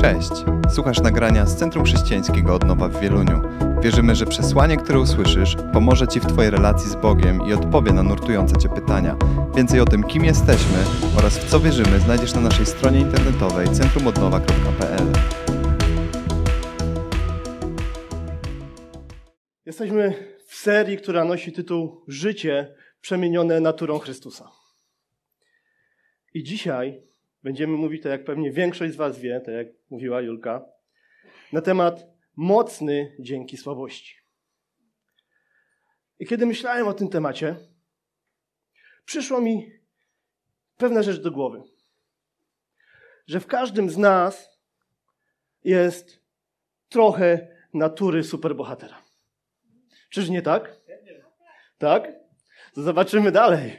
Cześć! 0.00 0.30
Słuchasz 0.74 1.00
nagrania 1.00 1.46
z 1.46 1.56
Centrum 1.56 1.84
Chrześcijańskiego 1.84 2.54
Odnowa 2.54 2.88
w 2.88 3.00
Wieluniu. 3.00 3.40
Wierzymy, 3.82 4.14
że 4.14 4.26
przesłanie, 4.26 4.76
które 4.76 5.00
usłyszysz, 5.00 5.56
pomoże 5.72 6.08
Ci 6.08 6.20
w 6.20 6.26
Twojej 6.26 6.50
relacji 6.50 6.90
z 6.90 6.94
Bogiem 6.94 7.40
i 7.48 7.52
odpowie 7.52 7.92
na 7.92 8.02
nurtujące 8.02 8.56
Cię 8.56 8.68
pytania. 8.68 9.16
Więcej 9.56 9.80
o 9.80 9.84
tym, 9.84 10.04
kim 10.04 10.24
jesteśmy 10.24 10.78
oraz 11.18 11.38
w 11.38 11.50
co 11.50 11.60
wierzymy, 11.60 12.00
znajdziesz 12.00 12.34
na 12.34 12.40
naszej 12.40 12.66
stronie 12.66 13.00
internetowej 13.00 13.68
centrumodnowa.pl. 13.68 15.12
Jesteśmy 19.66 20.14
w 20.46 20.54
serii, 20.54 20.96
która 20.96 21.24
nosi 21.24 21.52
tytuł 21.52 22.04
Życie 22.08 22.74
przemienione 23.00 23.60
naturą 23.60 23.98
Chrystusa. 23.98 24.50
I 26.34 26.42
dzisiaj 26.42 27.07
będziemy 27.48 27.76
mówić, 27.76 28.02
tak 28.02 28.12
jak 28.12 28.24
pewnie 28.24 28.52
większość 28.52 28.92
z 28.92 28.96
Was 28.96 29.18
wie, 29.18 29.40
tak 29.40 29.54
jak 29.54 29.66
mówiła 29.90 30.20
Julka, 30.20 30.64
na 31.52 31.60
temat 31.60 32.06
mocny 32.36 33.16
dzięki 33.18 33.56
słabości. 33.56 34.16
I 36.18 36.26
kiedy 36.26 36.46
myślałem 36.46 36.88
o 36.88 36.94
tym 36.94 37.08
temacie, 37.08 37.56
przyszło 39.04 39.40
mi 39.40 39.72
pewna 40.76 41.02
rzecz 41.02 41.20
do 41.20 41.30
głowy. 41.30 41.62
Że 43.26 43.40
w 43.40 43.46
każdym 43.46 43.90
z 43.90 43.96
nas 43.96 44.60
jest 45.64 46.22
trochę 46.88 47.56
natury 47.74 48.24
superbohatera. 48.24 49.02
Czyż 50.10 50.28
nie 50.28 50.42
tak? 50.42 50.76
Tak? 51.78 52.12
To 52.74 52.82
zobaczymy 52.82 53.32
dalej. 53.32 53.76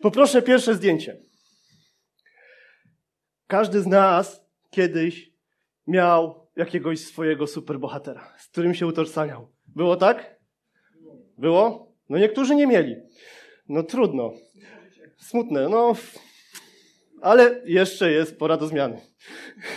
Poproszę 0.00 0.42
pierwsze 0.42 0.74
zdjęcie. 0.74 1.33
Każdy 3.46 3.80
z 3.80 3.86
nas 3.86 4.46
kiedyś 4.70 5.32
miał 5.86 6.48
jakiegoś 6.56 7.00
swojego 7.00 7.46
superbohatera, 7.46 8.32
z 8.38 8.48
którym 8.48 8.74
się 8.74 8.86
utożsamiał. 8.86 9.48
Było 9.66 9.96
tak? 9.96 10.40
Było? 11.38 11.92
No 12.08 12.18
niektórzy 12.18 12.54
nie 12.54 12.66
mieli. 12.66 12.96
No 13.68 13.82
trudno. 13.82 14.32
Smutne, 15.16 15.68
no. 15.68 15.92
Ale 17.20 17.62
jeszcze 17.64 18.10
jest 18.10 18.38
pora 18.38 18.56
do 18.56 18.66
zmiany. 18.66 19.00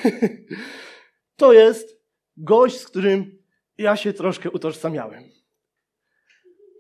to 1.35 1.53
jest 1.53 2.01
gość, 2.37 2.77
z 2.79 2.87
którym 2.87 3.37
ja 3.77 3.95
się 3.95 4.13
troszkę 4.13 4.51
utożsamiałem. 4.51 5.23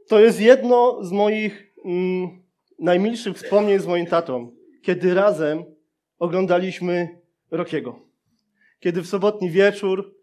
To 0.07 0.19
jest 0.19 0.41
jedno 0.41 1.03
z 1.03 1.11
moich 1.11 1.73
mm, 1.85 2.43
najmilszych 2.79 3.37
wspomnień 3.37 3.79
z 3.79 3.87
moim 3.87 4.05
tatą, 4.05 4.55
kiedy 4.81 5.13
razem 5.13 5.76
oglądaliśmy 6.19 7.21
Rokiego. 7.51 7.99
Kiedy 8.79 9.01
w 9.01 9.07
sobotni 9.07 9.49
wieczór 9.49 10.15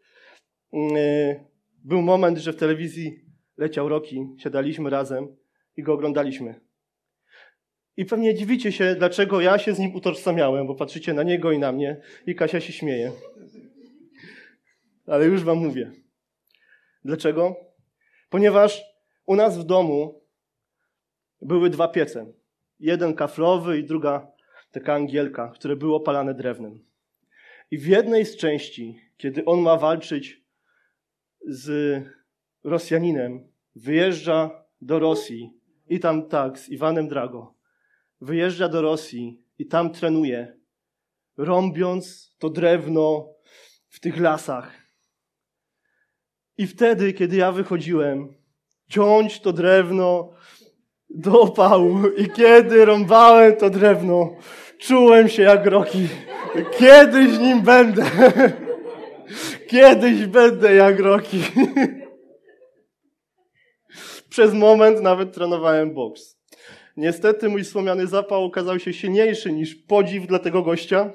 yy, 0.72 0.80
był 1.84 2.02
moment, 2.02 2.38
że 2.38 2.52
w 2.52 2.56
telewizji 2.56 3.24
leciał 3.56 3.88
Roki, 3.88 4.26
siadaliśmy 4.38 4.90
razem 4.90 5.36
i 5.76 5.82
go 5.82 5.92
oglądaliśmy. 5.92 6.60
I 7.96 8.04
pewnie 8.04 8.34
dziwicie 8.34 8.72
się, 8.72 8.94
dlaczego 8.94 9.40
ja 9.40 9.58
się 9.58 9.74
z 9.74 9.78
nim 9.78 9.94
utożsamiałem, 9.94 10.66
bo 10.66 10.74
patrzycie 10.74 11.14
na 11.14 11.22
niego 11.22 11.52
i 11.52 11.58
na 11.58 11.72
mnie 11.72 12.00
i 12.26 12.34
Kasia 12.34 12.60
się 12.60 12.72
śmieje. 12.72 13.12
Ale 15.06 15.26
już 15.26 15.44
wam 15.44 15.58
mówię. 15.58 15.92
Dlaczego? 17.04 17.56
Ponieważ 18.30 18.82
u 19.26 19.36
nas 19.36 19.58
w 19.58 19.64
domu 19.64 20.24
były 21.42 21.70
dwa 21.70 21.88
piece. 21.88 22.26
Jeden 22.80 23.14
kaflowy 23.14 23.78
i 23.78 23.84
druga 23.84 24.33
taka 24.74 24.94
angielka, 24.94 25.48
które 25.48 25.76
były 25.76 25.94
opalane 25.94 26.34
drewnem. 26.34 26.84
I 27.70 27.78
w 27.78 27.86
jednej 27.86 28.26
z 28.26 28.36
części, 28.36 29.00
kiedy 29.16 29.44
on 29.44 29.60
ma 29.60 29.76
walczyć 29.76 30.44
z 31.46 32.02
Rosjaninem, 32.64 33.48
wyjeżdża 33.76 34.64
do 34.80 34.98
Rosji 34.98 35.50
i 35.88 36.00
tam 36.00 36.28
tak, 36.28 36.58
z 36.58 36.68
Iwanem 36.68 37.08
Drago, 37.08 37.54
wyjeżdża 38.20 38.68
do 38.68 38.82
Rosji 38.82 39.42
i 39.58 39.66
tam 39.66 39.92
trenuje, 39.92 40.58
rąbiąc 41.36 42.34
to 42.38 42.50
drewno 42.50 43.28
w 43.88 44.00
tych 44.00 44.20
lasach. 44.20 44.72
I 46.58 46.66
wtedy, 46.66 47.12
kiedy 47.12 47.36
ja 47.36 47.52
wychodziłem, 47.52 48.34
ciąć 48.88 49.40
to 49.40 49.52
drewno 49.52 50.32
do 51.10 51.40
opału 51.40 52.08
i 52.08 52.30
kiedy 52.30 52.84
rąbałem 52.84 53.56
to 53.56 53.70
drewno, 53.70 54.36
czułem 54.86 55.28
się 55.28 55.42
jak 55.42 55.66
Roki. 55.66 56.08
Kiedyś 56.78 57.38
nim 57.38 57.62
będę. 57.62 58.04
Kiedyś 59.68 60.26
będę 60.26 60.74
jak 60.74 61.00
Roki. 61.00 61.38
Przez 64.28 64.54
moment 64.54 65.02
nawet 65.02 65.34
trenowałem 65.34 65.94
boks. 65.94 66.38
Niestety 66.96 67.48
mój 67.48 67.64
wspomniany 67.64 68.06
zapał 68.06 68.44
okazał 68.44 68.78
się 68.78 68.92
silniejszy 68.92 69.52
niż 69.52 69.74
podziw 69.74 70.26
dla 70.26 70.38
tego 70.38 70.62
gościa, 70.62 71.12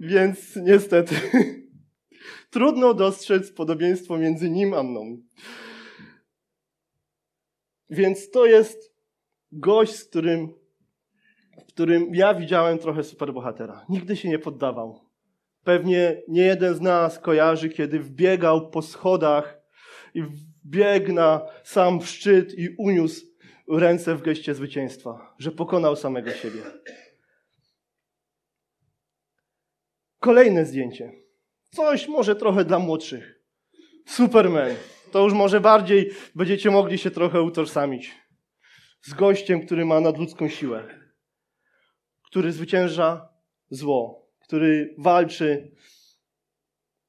więc 0.00 0.56
niestety 0.56 1.14
trudno 2.50 2.94
dostrzec 2.94 3.52
podobieństwo 3.52 4.18
między 4.18 4.50
nim 4.50 4.74
a 4.74 4.82
mną. 4.82 5.22
Więc 7.90 8.30
to 8.30 8.46
jest 8.46 8.94
gość, 9.52 9.94
z 9.94 10.04
którym, 10.04 10.48
którym 11.76 12.14
ja 12.14 12.34
widziałem 12.34 12.78
trochę 12.78 13.02
superbohatera. 13.04 13.84
Nigdy 13.88 14.16
się 14.16 14.28
nie 14.28 14.38
poddawał. 14.38 15.00
Pewnie 15.64 16.22
nie 16.28 16.42
jeden 16.42 16.74
z 16.74 16.80
nas 16.80 17.18
kojarzy, 17.18 17.68
kiedy 17.68 18.00
wbiegał 18.00 18.70
po 18.70 18.82
schodach 18.82 19.58
i 20.14 20.22
wbiegł 20.22 21.12
na 21.12 21.46
sam 21.64 22.02
szczyt 22.02 22.58
i 22.58 22.68
uniósł 22.78 23.26
ręce 23.68 24.14
w 24.14 24.22
geście 24.22 24.54
zwycięstwa, 24.54 25.34
że 25.38 25.52
pokonał 25.52 25.96
samego 25.96 26.30
siebie. 26.30 26.60
Kolejne 30.20 30.66
zdjęcie. 30.66 31.12
Coś 31.70 32.08
może 32.08 32.36
trochę 32.36 32.64
dla 32.64 32.78
młodszych. 32.78 33.40
Superman. 34.06 34.70
To 35.12 35.24
już 35.24 35.32
może 35.32 35.60
bardziej 35.60 36.10
będziecie 36.34 36.70
mogli 36.70 36.98
się 36.98 37.10
trochę 37.10 37.42
utożsamić 37.42 38.14
z 39.02 39.14
gościem, 39.14 39.66
który 39.66 39.84
ma 39.84 40.00
nadludzką 40.00 40.48
siłę, 40.48 41.05
który 42.36 42.52
zwycięża 42.52 43.28
zło, 43.70 44.28
który 44.40 44.94
walczy 44.98 45.72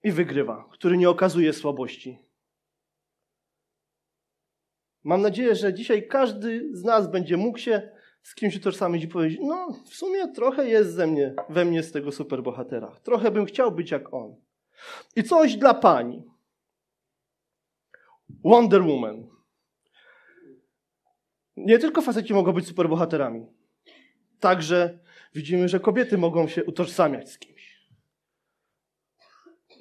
i 0.03 0.11
wygrywa, 0.11 0.69
który 0.71 0.97
nie 0.97 1.09
okazuje 1.09 1.53
słabości. 1.53 2.19
Mam 5.03 5.21
nadzieję, 5.21 5.55
że 5.55 5.73
dzisiaj 5.73 6.07
każdy 6.07 6.77
z 6.77 6.83
nas 6.83 7.11
będzie 7.11 7.37
mógł 7.37 7.57
się 7.57 7.91
z 8.21 8.35
kimś 8.35 8.55
utożsamić 8.55 9.03
i 9.03 9.07
powiedzieć: 9.07 9.39
No, 9.43 9.71
w 9.89 9.95
sumie 9.95 10.31
trochę 10.31 10.67
jest 10.67 10.93
ze 10.93 11.07
mnie, 11.07 11.35
we 11.49 11.65
mnie 11.65 11.83
z 11.83 11.91
tego 11.91 12.11
superbohatera. 12.11 12.95
Trochę 13.03 13.31
bym 13.31 13.45
chciał 13.45 13.71
być 13.71 13.91
jak 13.91 14.13
on. 14.13 14.35
I 15.15 15.23
coś 15.23 15.55
dla 15.55 15.73
pani. 15.73 16.23
Wonder 18.43 18.83
Woman. 18.83 19.27
Nie 21.57 21.79
tylko 21.79 22.01
faceci 22.01 22.33
mogą 22.33 22.53
być 22.53 22.67
superbohaterami. 22.67 23.45
Także 24.39 25.06
widzimy, 25.35 25.69
że 25.69 25.79
kobiety 25.79 26.17
mogą 26.17 26.47
się 26.47 26.65
utożsamiać 26.65 27.31
z 27.31 27.39
kimś. 27.39 27.87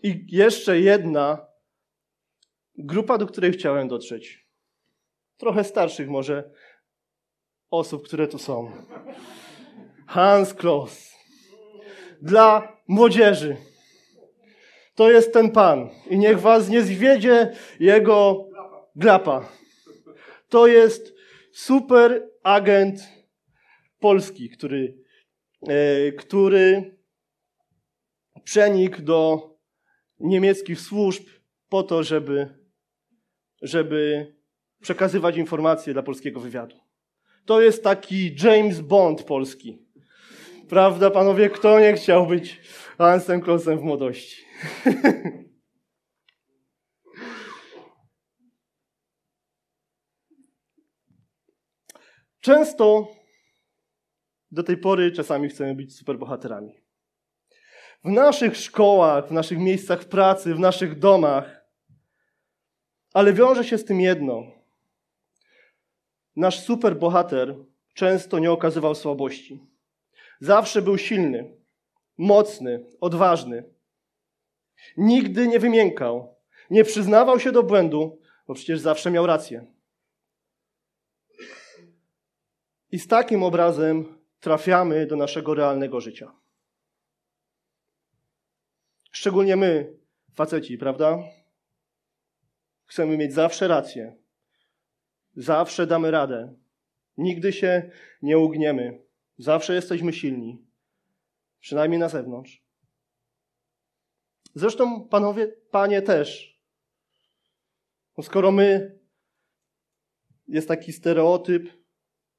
I 0.03 0.27
jeszcze 0.29 0.81
jedna 0.81 1.47
grupa, 2.79 3.19
do 3.19 3.27
której 3.27 3.53
chciałem 3.53 3.89
dotrzeć. 3.89 4.47
Trochę 5.37 5.65
starszych 5.65 6.09
może 6.09 6.51
osób, 7.71 8.05
które 8.05 8.29
tu 8.29 8.39
są. 8.39 8.73
Hans 10.07 10.55
Kloss. 10.55 11.17
Dla 12.23 12.78
młodzieży. 12.89 13.57
To 14.95 15.10
jest 15.10 15.33
ten 15.33 15.51
pan. 15.51 15.89
I 16.10 16.19
niech 16.19 16.41
was 16.41 16.69
nie 16.69 16.83
zwiedzie 16.83 17.53
jego 17.81 18.49
glapa. 18.97 19.49
To 20.49 20.66
jest 20.66 21.15
super 21.53 22.31
agent 22.42 23.09
polski, 24.01 24.51
który, 24.51 24.95
który 26.18 26.97
przenikł 28.44 29.03
do 29.03 29.50
niemieckich 30.20 30.80
służb 30.80 31.28
po 31.68 31.82
to, 31.82 32.03
żeby, 32.03 32.48
żeby 33.62 34.32
przekazywać 34.82 35.36
informacje 35.36 35.92
dla 35.92 36.03
polskiego 36.03 36.41
wywiadu. 36.41 36.76
To 37.44 37.60
jest 37.60 37.84
taki 37.84 38.34
James 38.42 38.80
Bond 38.80 39.22
polski. 39.22 39.86
Prawda, 40.68 41.10
panowie? 41.10 41.50
Kto 41.50 41.80
nie 41.80 41.94
chciał 41.94 42.26
być 42.26 42.60
Hansem 42.98 43.41
Klossem 43.41 43.78
w 43.78 43.82
młodości? 43.82 44.44
Często 52.41 53.08
do 54.51 54.63
tej 54.63 54.77
pory 54.77 55.13
czasami 55.13 55.48
chcemy 55.48 55.75
być 55.75 55.97
superbohaterami. 55.97 56.81
w 58.04 58.09
naszych 58.09 58.57
szkołach, 58.57 59.28
w 59.28 59.33
naszych 59.33 59.59
miejscach 59.59 60.04
pracy, 60.04 60.54
w 60.54 60.59
naszych 60.59 60.98
domach. 60.98 61.65
Ale 63.13 63.33
wiąże 63.33 63.65
się 63.65 63.78
z 63.78 63.84
tym 63.84 64.01
jedno. 64.01 64.43
Nasz 66.37 66.60
superbohater 66.60 67.57
często 67.95 68.39
nie 68.39 68.53
okazywał 68.53 68.95
słabości. 68.95 69.60
Zawsze 70.41 70.83
był 70.83 70.99
silny, 70.99 71.57
mocny, 72.19 72.87
odważny. 73.01 73.65
Nigdy 74.97 75.49
nie 75.49 75.59
wymiękał, 75.59 76.34
nie 76.71 76.84
przyznawał 76.84 77.41
się 77.41 77.53
do 77.53 77.63
błędu, 77.63 78.21
bo 78.47 78.54
przecież 78.54 78.81
zawsze 78.81 79.10
miał 79.10 79.27
rację. 79.27 79.66
I 82.92 82.99
z 82.99 83.07
takim 83.07 83.42
obrazem 83.42 84.16
trafiamy 84.41 85.06
do 85.06 85.16
naszego 85.16 85.54
realnego 85.54 86.00
życia. 86.00 86.33
Szczególnie 89.12 89.56
my, 89.56 89.98
faceci, 90.34 90.78
prawda? 90.78 91.18
Chcemy 92.86 93.16
mieć 93.16 93.34
zawsze 93.34 93.68
rację. 93.68 94.16
Zawsze 95.36 95.86
damy 95.86 96.10
radę. 96.10 96.54
Nigdy 97.16 97.53
się 97.53 97.91
nie 98.22 98.38
ugniemy. 98.38 99.03
Zawsze 99.38 99.74
jesteśmy 99.74 100.12
silni. 100.12 100.66
Przynajmniej 101.60 102.00
na 102.00 102.09
zewnątrz. 102.09 102.62
Zresztą, 104.54 105.09
panowie, 105.09 105.48
panie 105.71 106.03
też. 106.03 106.60
Bo 108.16 108.22
skoro 108.22 108.53
my, 108.53 108.98
jest 110.48 110.68
taki 110.68 110.92
stereotyp, 110.92 111.72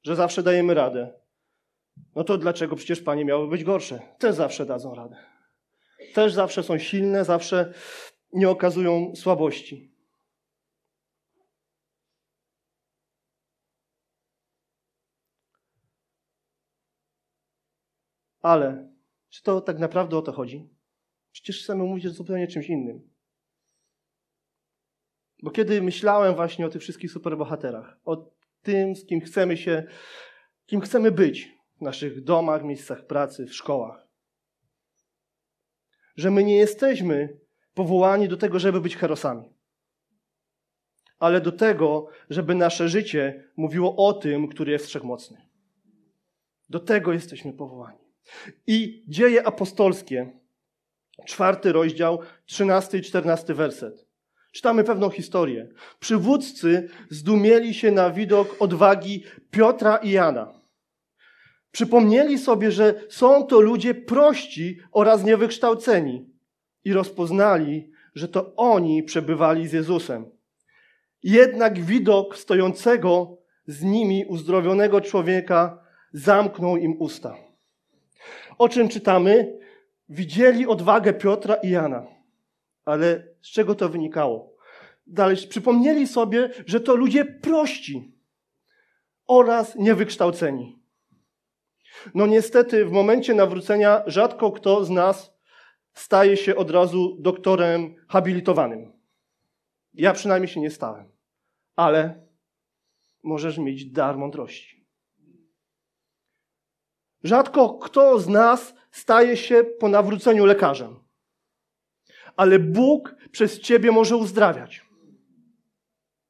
że 0.02 0.16
zawsze 0.16 0.42
dajemy 0.42 0.74
radę, 0.74 1.17
no 2.14 2.24
to 2.24 2.38
dlaczego 2.38 2.76
przecież 2.76 3.00
panie 3.00 3.24
miały 3.24 3.48
być 3.48 3.64
gorsze? 3.64 4.00
Też 4.18 4.34
zawsze 4.34 4.66
dadzą 4.66 4.94
radę. 4.94 5.16
Też 6.14 6.32
zawsze 6.32 6.62
są 6.62 6.78
silne, 6.78 7.24
zawsze 7.24 7.72
nie 8.32 8.48
okazują 8.48 9.12
słabości. 9.16 9.94
Ale 18.42 18.92
czy 19.28 19.42
to 19.42 19.60
tak 19.60 19.78
naprawdę 19.78 20.16
o 20.16 20.22
to 20.22 20.32
chodzi? 20.32 20.68
Przecież 21.32 21.62
chcemy 21.62 21.84
mówić 21.84 22.06
o 22.06 22.10
zupełnie 22.10 22.46
czymś 22.46 22.68
innym. 22.68 23.10
Bo 25.42 25.50
kiedy 25.50 25.82
myślałem 25.82 26.34
właśnie 26.34 26.66
o 26.66 26.68
tych 26.68 26.82
wszystkich 26.82 27.12
superbohaterach, 27.12 28.00
o 28.04 28.30
tym, 28.62 28.96
z 28.96 29.06
kim 29.06 29.20
chcemy 29.20 29.56
się, 29.56 29.84
kim 30.66 30.80
chcemy 30.80 31.12
być 31.12 31.57
w 31.78 31.80
naszych 31.80 32.24
domach, 32.24 32.64
miejscach 32.64 33.06
pracy, 33.06 33.46
w 33.46 33.54
szkołach, 33.54 34.06
że 36.16 36.30
my 36.30 36.44
nie 36.44 36.56
jesteśmy 36.56 37.38
powołani 37.74 38.28
do 38.28 38.36
tego, 38.36 38.58
żeby 38.58 38.80
być 38.80 38.96
herosami, 38.96 39.52
ale 41.18 41.40
do 41.40 41.52
tego, 41.52 42.08
żeby 42.30 42.54
nasze 42.54 42.88
życie 42.88 43.44
mówiło 43.56 43.96
o 43.96 44.12
tym, 44.12 44.48
który 44.48 44.72
jest 44.72 44.86
wszechmocny. 44.86 45.48
Do 46.68 46.80
tego 46.80 47.12
jesteśmy 47.12 47.52
powołani. 47.52 47.98
I 48.66 49.04
dzieje 49.08 49.46
apostolskie, 49.46 50.32
czwarty 51.26 51.72
rozdział, 51.72 52.20
trzynasty 52.46 52.98
i 52.98 53.02
czternasty 53.02 53.54
werset. 53.54 54.08
Czytamy 54.52 54.84
pewną 54.84 55.10
historię. 55.10 55.68
Przywódcy 56.00 56.88
zdumieli 57.10 57.74
się 57.74 57.90
na 57.90 58.10
widok 58.10 58.56
odwagi 58.62 59.24
Piotra 59.50 59.96
i 59.96 60.10
Jana. 60.10 60.57
Przypomnieli 61.70 62.38
sobie, 62.38 62.70
że 62.70 62.94
są 63.08 63.46
to 63.46 63.60
ludzie 63.60 63.94
prości 63.94 64.78
oraz 64.92 65.24
niewykształceni 65.24 66.30
i 66.84 66.92
rozpoznali, 66.92 67.90
że 68.14 68.28
to 68.28 68.56
oni 68.56 69.02
przebywali 69.02 69.68
z 69.68 69.72
Jezusem. 69.72 70.30
Jednak 71.22 71.80
widok 71.80 72.38
stojącego 72.38 73.38
z 73.66 73.82
nimi 73.82 74.24
uzdrowionego 74.24 75.00
człowieka 75.00 75.84
zamknął 76.12 76.76
im 76.76 76.96
usta. 76.98 77.36
O 78.58 78.68
czym 78.68 78.88
czytamy? 78.88 79.58
Widzieli 80.08 80.66
odwagę 80.66 81.12
Piotra 81.12 81.54
i 81.54 81.70
Jana. 81.70 82.06
Ale 82.84 83.24
z 83.42 83.48
czego 83.48 83.74
to 83.74 83.88
wynikało? 83.88 84.54
Dalej 85.06 85.36
przypomnieli 85.48 86.06
sobie, 86.06 86.50
że 86.66 86.80
to 86.80 86.96
ludzie 86.96 87.24
prości 87.24 88.12
oraz 89.26 89.76
niewykształceni. 89.76 90.77
No 92.14 92.26
niestety 92.26 92.84
w 92.84 92.92
momencie 92.92 93.34
nawrócenia 93.34 94.02
rzadko 94.06 94.52
kto 94.52 94.84
z 94.84 94.90
nas 94.90 95.32
staje 95.92 96.36
się 96.36 96.56
od 96.56 96.70
razu 96.70 97.16
doktorem 97.20 97.94
habilitowanym. 98.08 98.92
Ja 99.94 100.12
przynajmniej 100.12 100.48
się 100.48 100.60
nie 100.60 100.70
stałem. 100.70 101.12
Ale 101.76 102.26
możesz 103.22 103.58
mieć 103.58 103.90
dar 103.90 104.18
mądrości. 104.18 104.88
Rzadko 107.22 107.74
kto 107.74 108.18
z 108.18 108.28
nas 108.28 108.74
staje 108.90 109.36
się 109.36 109.64
po 109.64 109.88
nawróceniu 109.88 110.46
lekarzem. 110.46 110.96
Ale 112.36 112.58
Bóg 112.58 113.16
przez 113.30 113.60
ciebie 113.60 113.90
może 113.90 114.16
uzdrawiać. 114.16 114.86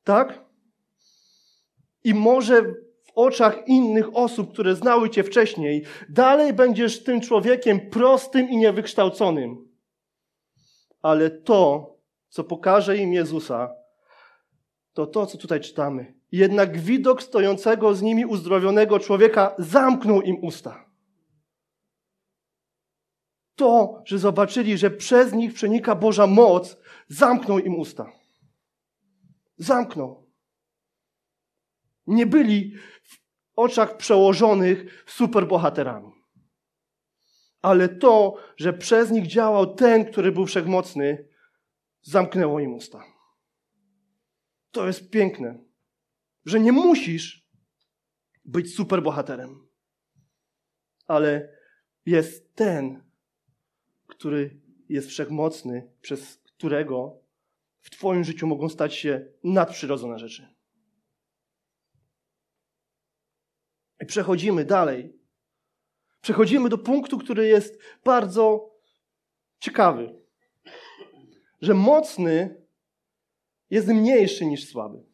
Tak? 0.05 0.45
I 2.05 2.15
może 2.15 2.75
oczach 3.19 3.69
innych 3.69 4.17
osób, 4.17 4.53
które 4.53 4.77
znały 4.77 5.11
cię 5.11 5.25
wcześniej, 5.25 5.85
dalej 6.09 6.53
będziesz 6.53 7.05
tym 7.05 7.21
człowiekiem 7.21 7.91
prostym 7.91 8.51
i 8.51 8.57
niewykształconym. 8.57 9.69
Ale 11.03 11.31
to, 11.31 11.91
co 12.29 12.45
pokaże 12.45 12.97
im 12.97 13.13
Jezusa, 13.13 13.75
to 14.93 15.07
to, 15.07 15.27
co 15.27 15.39
tutaj 15.39 15.61
czytamy. 15.61 16.15
Jednak 16.33 16.79
widok 16.79 17.23
stojącego 17.23 17.95
z 17.95 18.03
nimi 18.03 18.27
uzdrowionego 18.27 18.99
człowieka 18.99 19.55
zamknął 19.59 20.23
im 20.23 20.45
usta. 20.45 20.85
To, 23.55 24.03
że 24.05 24.19
zobaczyli, 24.19 24.79
że 24.79 24.91
przez 24.91 25.33
nich 25.33 25.55
przenika 25.55 25.95
Boża 25.95 26.27
moc, 26.27 26.77
zamknął 27.09 27.59
im 27.59 27.75
usta. 27.75 28.13
Zamknął. 29.57 30.28
Nie 32.09 32.27
byli 32.27 32.75
w 33.03 33.19
oczach 33.57 33.97
przełożonych 33.97 35.05
superbohaterami. 35.07 36.13
Ale 37.63 37.89
to, 37.89 38.37
że 38.57 38.73
przez 38.73 39.11
nich 39.11 39.27
działał 39.27 39.75
ten, 39.75 40.05
który 40.05 40.33
był 40.33 40.47
wszechmocny, 40.47 41.29
zamknęło 42.03 42.61
im 42.61 42.75
usta. 42.75 43.05
To 44.71 44.87
jest 44.87 45.11
piękne, 45.11 45.65
że 46.45 46.61
nie 46.61 46.73
musisz 46.73 47.49
być 48.45 48.75
superbohaterem, 48.75 49.69
ale 51.07 51.53
jest 52.07 52.55
ten, 52.55 53.05
który 54.07 54.61
jest 54.89 55.09
wszechmocny, 55.09 55.93
przez 56.01 56.37
którego 56.37 57.21
w 57.81 57.91
Twoim 57.91 58.25
życiu 58.25 58.47
mogą 58.47 58.69
stać 58.69 58.95
się 58.95 59.27
nadprzyrodzone 59.45 60.19
rzeczy. 60.19 60.58
I 64.01 64.07
przechodzimy 64.07 64.65
dalej. 64.65 65.19
Przechodzimy 66.21 66.69
do 66.69 66.79
punktu, 66.79 67.19
który 67.19 67.47
jest 67.47 67.79
bardzo 68.05 68.75
ciekawy. 69.61 70.15
Że 71.61 71.75
mocny 71.75 72.63
jest 73.71 73.89
mniejszy 73.89 74.47
niż 74.47 74.69
słaby. 74.69 75.09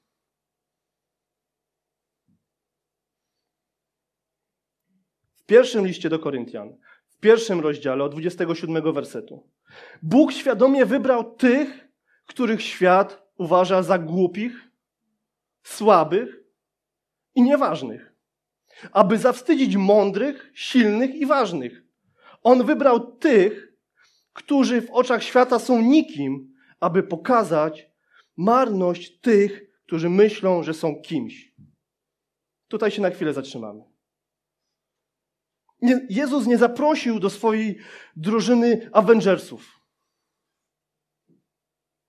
W 5.36 5.46
pierwszym 5.46 5.86
liście 5.86 6.08
do 6.08 6.18
Koryntian, 6.18 6.76
w 7.08 7.18
pierwszym 7.18 7.60
rozdziale 7.60 8.04
od 8.04 8.12
27 8.12 8.92
wersetu. 8.92 9.50
Bóg 10.02 10.32
świadomie 10.32 10.86
wybrał 10.86 11.34
tych, 11.34 11.88
których 12.26 12.62
świat 12.62 13.22
uważa 13.36 13.82
za 13.82 13.98
głupich, 13.98 14.70
słabych 15.62 16.44
i 17.34 17.42
nieważnych, 17.42 18.13
aby 18.92 19.18
zawstydzić 19.18 19.76
mądrych, 19.76 20.50
silnych 20.54 21.14
i 21.14 21.26
ważnych. 21.26 21.82
On 22.42 22.66
wybrał 22.66 23.16
tych, 23.16 23.72
którzy 24.32 24.82
w 24.82 24.90
oczach 24.90 25.22
świata 25.22 25.58
są 25.58 25.80
nikim, 25.80 26.54
aby 26.80 27.02
pokazać 27.02 27.90
marność 28.36 29.20
tych, 29.20 29.80
którzy 29.86 30.10
myślą, 30.10 30.62
że 30.62 30.74
są 30.74 31.02
kimś. 31.02 31.54
Tutaj 32.68 32.90
się 32.90 33.02
na 33.02 33.10
chwilę 33.10 33.32
zatrzymamy. 33.32 33.84
Jezus 36.10 36.46
nie 36.46 36.58
zaprosił 36.58 37.20
do 37.20 37.30
swojej 37.30 37.78
drużyny 38.16 38.90
Avengersów. 38.92 39.80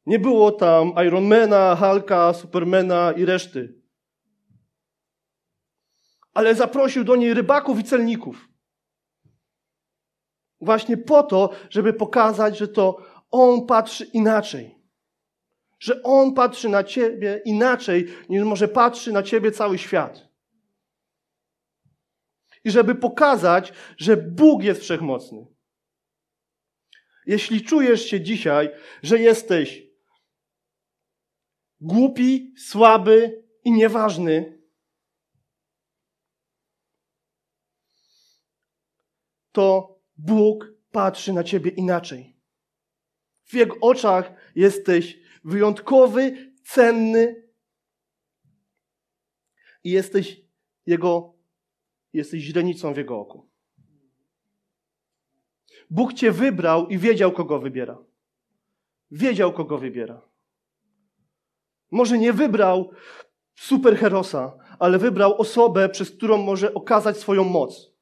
Nie 0.06 0.20
było 0.20 0.52
tam 0.52 0.94
Ironmana, 1.08 1.76
Hulka, 1.76 2.34
Supermana 2.34 3.12
i 3.12 3.26
reszty. 3.26 3.85
Ale 6.36 6.56
zaprosił 6.56 7.04
do 7.04 7.16
niej 7.16 7.34
rybaków 7.34 7.80
i 7.80 7.84
celników. 7.84 8.50
Właśnie 10.62 10.98
po 10.98 11.24
to, 11.24 11.50
żeby 11.70 11.94
pokazać, 11.94 12.58
że 12.58 12.68
to 12.68 13.06
On 13.32 13.66
patrzy 13.66 14.06
inaczej. 14.06 14.76
Że 15.80 16.04
On 16.04 16.34
patrzy 16.34 16.70
na 16.70 16.84
ciebie 16.84 17.42
inaczej, 17.46 18.08
niż 18.30 18.44
może 18.44 18.68
patrzy 18.68 19.12
na 19.12 19.24
ciebie 19.24 19.52
cały 19.52 19.78
świat. 19.78 20.28
I 22.64 22.72
żeby 22.72 22.96
pokazać, 22.96 23.74
że 23.98 24.18
Bóg 24.18 24.64
jest 24.64 24.82
wszechmocny. 24.82 25.48
Jeśli 27.26 27.62
czujesz 27.62 28.06
się 28.06 28.22
dzisiaj, 28.22 28.70
że 29.04 29.20
jesteś 29.20 29.84
głupi, 31.80 32.54
słaby 32.58 33.44
i 33.64 33.72
nieważny, 33.72 34.55
to 39.56 40.00
Bóg 40.18 40.74
patrzy 40.92 41.34
na 41.34 41.44
ciebie 41.44 41.72
inaczej. 41.72 42.36
W 43.44 43.54
Jego 43.54 43.76
oczach 43.82 44.34
jesteś 44.56 45.20
wyjątkowy, 45.44 46.54
cenny 46.64 47.50
i 49.84 49.92
jesteś 49.92 50.42
Jego, 50.86 51.34
jesteś 52.14 52.44
źrenicą 52.44 52.94
w 52.94 52.98
Jego 52.98 53.20
oku. 53.20 53.50
Bóg 55.90 56.14
cię 56.14 56.32
wybrał 56.32 56.88
i 56.88 56.98
wiedział, 56.98 57.32
kogo 57.32 57.60
wybiera. 57.60 57.98
Wiedział, 59.12 59.54
kogo 59.54 59.78
wybiera. 59.78 60.22
Może 61.92 62.18
nie 62.18 62.34
wybrał 62.34 62.92
superherosa, 63.56 64.58
ale 64.80 64.98
wybrał 64.98 65.42
osobę, 65.42 65.90
przez 65.90 66.12
którą 66.12 66.38
może 66.38 66.74
okazać 66.74 67.18
swoją 67.18 67.44
moc. 67.44 67.95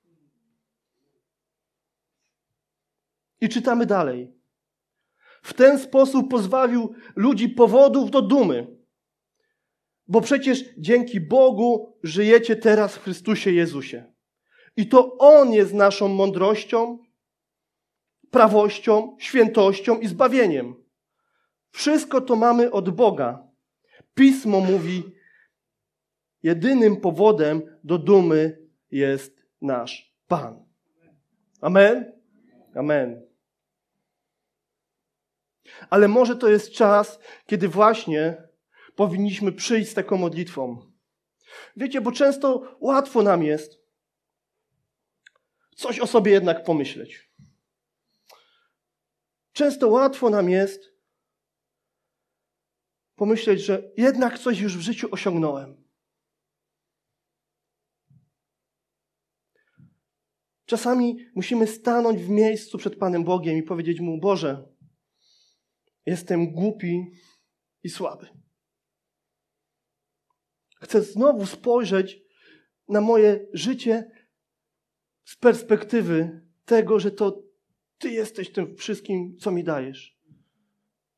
I 3.43 3.49
czytamy 3.49 3.85
dalej. 3.85 4.31
W 5.41 5.53
ten 5.53 5.79
sposób 5.79 6.31
pozbawił 6.31 6.95
ludzi 7.15 7.49
powodów 7.49 8.11
do 8.11 8.21
dumy. 8.21 8.67
Bo 10.07 10.21
przecież 10.21 10.65
dzięki 10.77 11.21
Bogu 11.21 11.97
żyjecie 12.03 12.55
teraz 12.55 12.95
w 12.95 13.03
Chrystusie 13.03 13.51
Jezusie. 13.51 14.13
I 14.75 14.87
to 14.87 15.17
On 15.17 15.53
jest 15.53 15.73
naszą 15.73 16.07
mądrością, 16.07 16.97
prawością, 18.31 19.17
świętością 19.19 19.99
i 19.99 20.07
zbawieniem. 20.07 20.75
Wszystko 21.71 22.21
to 22.21 22.35
mamy 22.35 22.71
od 22.71 22.89
Boga. 22.89 23.47
Pismo 24.13 24.59
mówi, 24.59 25.03
jedynym 26.43 26.97
powodem 26.97 27.61
do 27.83 27.97
dumy 27.97 28.67
jest 28.91 29.45
nasz 29.61 30.15
Pan. 30.27 30.65
Amen? 31.61 32.11
Amen. 32.75 33.32
Ale 35.89 36.07
może 36.07 36.35
to 36.35 36.49
jest 36.49 36.71
czas, 36.71 37.19
kiedy 37.45 37.67
właśnie 37.67 38.47
powinniśmy 38.95 39.51
przyjść 39.51 39.91
z 39.91 39.93
taką 39.93 40.17
modlitwą. 40.17 40.91
Wiecie, 41.77 42.01
bo 42.01 42.11
często 42.11 42.77
łatwo 42.79 43.23
nam 43.23 43.43
jest 43.43 43.83
coś 45.75 45.99
o 45.99 46.07
sobie 46.07 46.31
jednak 46.31 46.63
pomyśleć. 46.63 47.31
Często 49.51 49.87
łatwo 49.87 50.29
nam 50.29 50.49
jest 50.49 50.93
pomyśleć, 53.15 53.61
że 53.61 53.91
jednak 53.97 54.39
coś 54.39 54.59
już 54.59 54.77
w 54.77 54.81
życiu 54.81 55.07
osiągnąłem. 55.11 55.83
Czasami 60.65 61.17
musimy 61.35 61.67
stanąć 61.67 62.21
w 62.21 62.29
miejscu 62.29 62.77
przed 62.77 62.95
Panem 62.95 63.23
Bogiem 63.23 63.57
i 63.57 63.63
powiedzieć 63.63 63.99
Mu: 63.99 64.19
Boże, 64.19 64.72
jestem 66.05 66.51
głupi 66.51 67.11
i 67.83 67.89
słaby. 67.89 68.27
Chcę 70.81 71.01
znowu 71.01 71.45
spojrzeć 71.45 72.21
na 72.89 73.01
moje 73.01 73.47
życie 73.53 74.11
z 75.25 75.35
perspektywy 75.35 76.41
tego, 76.65 76.99
że 76.99 77.11
to 77.11 77.43
Ty 77.97 78.11
jesteś 78.11 78.51
tym 78.51 78.75
wszystkim, 78.75 79.37
co 79.37 79.51
mi 79.51 79.63
dajesz. 79.63 80.19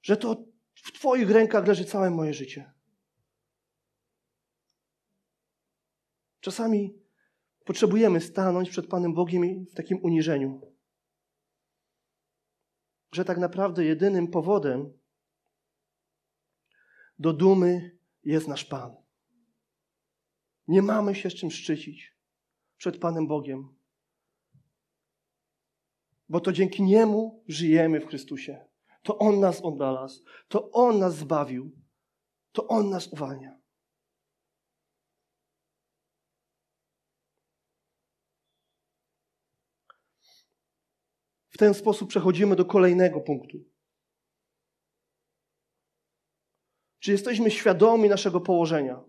Że 0.01 0.17
to 0.17 0.45
w 0.75 0.91
Twoich 0.91 1.29
rękach 1.29 1.67
leży 1.67 1.85
całe 1.85 2.11
moje 2.11 2.33
życie. 2.33 2.73
Czasami 6.39 6.93
potrzebujemy 7.65 8.21
stanąć 8.21 8.69
przed 8.69 8.87
Panem 8.87 9.13
Bogiem 9.13 9.65
w 9.65 9.73
takim 9.73 9.99
uniżeniu. 10.03 10.74
Że 13.15 13.25
tak 13.25 13.37
naprawdę 13.37 13.85
jedynym 13.85 14.27
powodem 14.27 14.93
do 17.19 17.33
dumy 17.33 17.97
jest 18.23 18.47
nasz 18.47 18.65
Pan. 18.65 18.95
Nie 20.67 20.81
mamy 20.81 21.15
się 21.15 21.29
z 21.29 21.33
czym 21.33 21.51
szczycić 21.51 22.17
przed 22.77 22.97
Panem 22.97 23.27
Bogiem, 23.27 23.75
bo 26.29 26.39
to 26.39 26.51
dzięki 26.51 26.83
Niemu 26.83 27.43
żyjemy 27.47 27.99
w 27.99 28.07
Chrystusie. 28.07 28.65
To 29.03 29.17
On 29.17 29.39
nas 29.39 29.61
odnalazł, 29.61 30.23
to 30.47 30.71
On 30.71 30.99
nas 30.99 31.15
zbawił, 31.15 31.71
to 32.51 32.67
On 32.67 32.89
nas 32.89 33.07
uwalnia. 33.07 33.54
W 41.55 41.57
ten 41.57 41.73
sposób 41.73 42.09
przechodzimy 42.09 42.55
do 42.55 42.65
kolejnego 42.65 43.21
punktu. 43.21 43.57
Czy 46.99 47.11
jesteśmy 47.11 47.51
świadomi 47.51 48.09
naszego 48.09 48.41
położenia? 48.41 49.03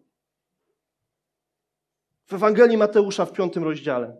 W 2.26 2.32
Ewangelii 2.32 2.76
Mateusza 2.76 3.26
w 3.26 3.32
piątym 3.32 3.64
rozdziale, 3.64 4.16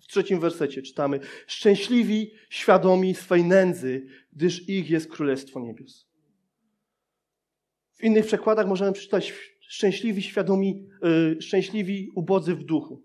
w 0.00 0.06
trzecim 0.06 0.40
wersecie 0.40 0.82
czytamy: 0.82 1.20
Szczęśliwi, 1.46 2.34
świadomi 2.50 3.14
swej 3.14 3.44
nędzy, 3.44 4.06
gdyż 4.32 4.68
ich 4.68 4.90
jest 4.90 5.10
Królestwo 5.10 5.60
Niebios. 5.60 6.08
W 7.94 8.04
innych 8.04 8.26
przekładach 8.26 8.66
możemy 8.66 8.92
przeczytać: 8.92 9.34
Szczęśliwi, 9.60 10.22
świadomi, 10.22 10.88
yy, 11.02 11.42
szczęśliwi, 11.42 12.08
ubodzy 12.14 12.54
w 12.54 12.64
duchu. 12.64 13.04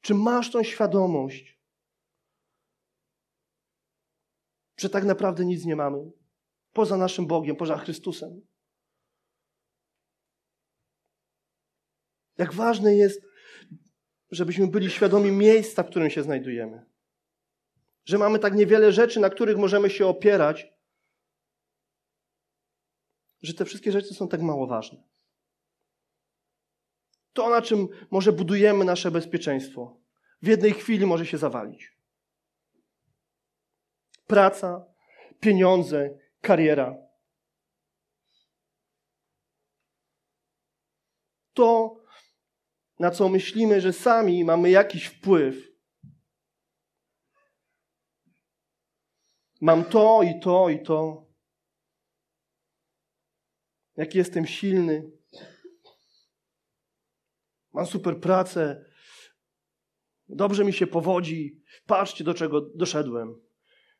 Czy 0.00 0.14
masz 0.14 0.50
tą 0.50 0.62
świadomość, 0.62 1.61
że 4.82 4.90
tak 4.90 5.04
naprawdę 5.04 5.44
nic 5.44 5.64
nie 5.64 5.76
mamy 5.76 6.10
poza 6.72 6.96
naszym 6.96 7.26
Bogiem, 7.26 7.56
poza 7.56 7.78
Chrystusem? 7.78 8.46
Jak 12.38 12.54
ważne 12.54 12.94
jest, 12.94 13.22
żebyśmy 14.30 14.66
byli 14.66 14.90
świadomi 14.90 15.32
miejsca, 15.32 15.82
w 15.82 15.90
którym 15.90 16.10
się 16.10 16.22
znajdujemy. 16.22 16.86
Że 18.04 18.18
mamy 18.18 18.38
tak 18.38 18.54
niewiele 18.54 18.92
rzeczy, 18.92 19.20
na 19.20 19.30
których 19.30 19.56
możemy 19.56 19.90
się 19.90 20.06
opierać, 20.06 20.66
że 23.42 23.54
te 23.54 23.64
wszystkie 23.64 23.92
rzeczy 23.92 24.14
są 24.14 24.28
tak 24.28 24.40
mało 24.40 24.66
ważne. 24.66 25.02
To, 27.32 27.50
na 27.50 27.62
czym 27.62 27.88
może 28.10 28.32
budujemy 28.32 28.84
nasze 28.84 29.10
bezpieczeństwo, 29.10 30.00
w 30.42 30.46
jednej 30.46 30.72
chwili 30.72 31.06
może 31.06 31.26
się 31.26 31.38
zawalić. 31.38 32.01
Praca, 34.26 34.86
pieniądze, 35.40 36.18
kariera. 36.40 36.96
To, 41.52 41.96
na 42.98 43.10
co 43.10 43.28
myślimy, 43.28 43.80
że 43.80 43.92
sami 43.92 44.44
mamy 44.44 44.70
jakiś 44.70 45.06
wpływ. 45.06 45.72
Mam 49.60 49.84
to 49.84 50.22
i 50.22 50.40
to 50.40 50.68
i 50.68 50.82
to. 50.82 51.26
Jaki 53.96 54.18
jestem 54.18 54.46
silny. 54.46 55.10
Mam 57.72 57.86
super 57.86 58.20
pracę. 58.20 58.84
Dobrze 60.28 60.64
mi 60.64 60.72
się 60.72 60.86
powodzi. 60.86 61.62
Patrzcie, 61.86 62.24
do 62.24 62.34
czego 62.34 62.60
doszedłem. 62.60 63.51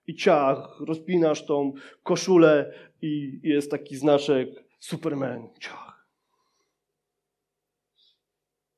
I 0.07 0.15
ciach, 0.15 0.81
rozpinasz 0.81 1.47
tą 1.47 1.73
koszulę 2.03 2.75
i 3.03 3.41
jest 3.43 3.71
taki 3.71 3.97
znaczek 3.97 4.49
Superman. 4.81 5.49
Ciach 5.61 5.93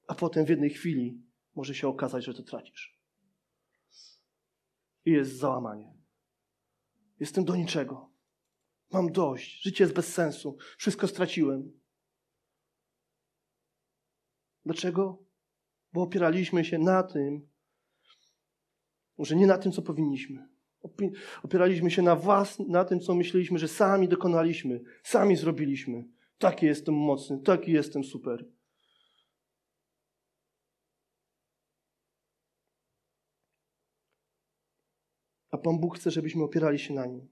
a 0.07 0.14
potem 0.14 0.47
w 0.47 0.49
jednej 0.49 0.71
chwili 0.71 1.23
może 1.54 1.75
się 1.75 1.88
okazać, 1.88 2.25
że 2.25 2.35
to 2.35 2.43
tracisz. 2.43 2.99
I 5.04 5.11
jest 5.11 5.37
załamanie. 5.37 5.95
Jestem 7.21 7.45
do 7.45 7.57
niczego. 7.57 8.11
Mam 8.93 9.12
dość. 9.12 9.62
Życie 9.62 9.85
jest 9.85 9.95
bez 9.95 10.14
sensu. 10.14 10.57
Wszystko 10.78 11.09
straciłem. 11.09 11.81
Dlaczego? 14.64 15.23
Bo 15.93 16.02
opieraliśmy 16.02 16.64
się 16.64 16.78
na 16.78 17.02
tym, 17.02 17.54
Może 19.19 19.37
nie 19.37 19.47
na 19.47 19.59
tym, 19.59 19.73
co 19.73 19.83
powinniśmy. 19.83 20.49
Opieraliśmy 21.42 21.90
się 21.90 22.02
na 22.02 22.16
was, 22.16 22.58
na 22.58 22.84
tym, 22.84 23.00
co 23.00 23.14
myśleliśmy, 23.14 23.58
że 23.58 23.68
sami 23.68 24.08
dokonaliśmy, 24.08 24.80
sami 25.02 25.36
zrobiliśmy. 25.36 26.04
Taki 26.38 26.66
jestem 26.66 26.94
mocny, 26.94 27.38
taki 27.38 27.72
jestem 27.72 28.04
super. 28.04 28.44
A 35.50 35.58
Pan 35.58 35.78
Bóg 35.78 35.98
chce, 35.98 36.10
żebyśmy 36.10 36.42
opierali 36.42 36.78
się 36.78 36.94
na 36.94 37.06
Nim. 37.06 37.28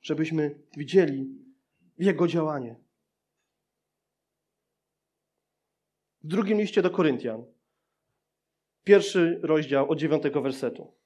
Żebyśmy 0.00 0.62
widzieli 0.76 1.28
Jego 1.98 2.28
działanie. 2.28 2.76
W 6.22 6.26
drugim 6.26 6.58
liście 6.58 6.82
do 6.82 6.90
Koryntian, 6.90 7.44
pierwszy 8.84 9.40
rozdział 9.42 9.90
od 9.90 9.98
dziewiątego 9.98 10.42
wersetu, 10.42 11.01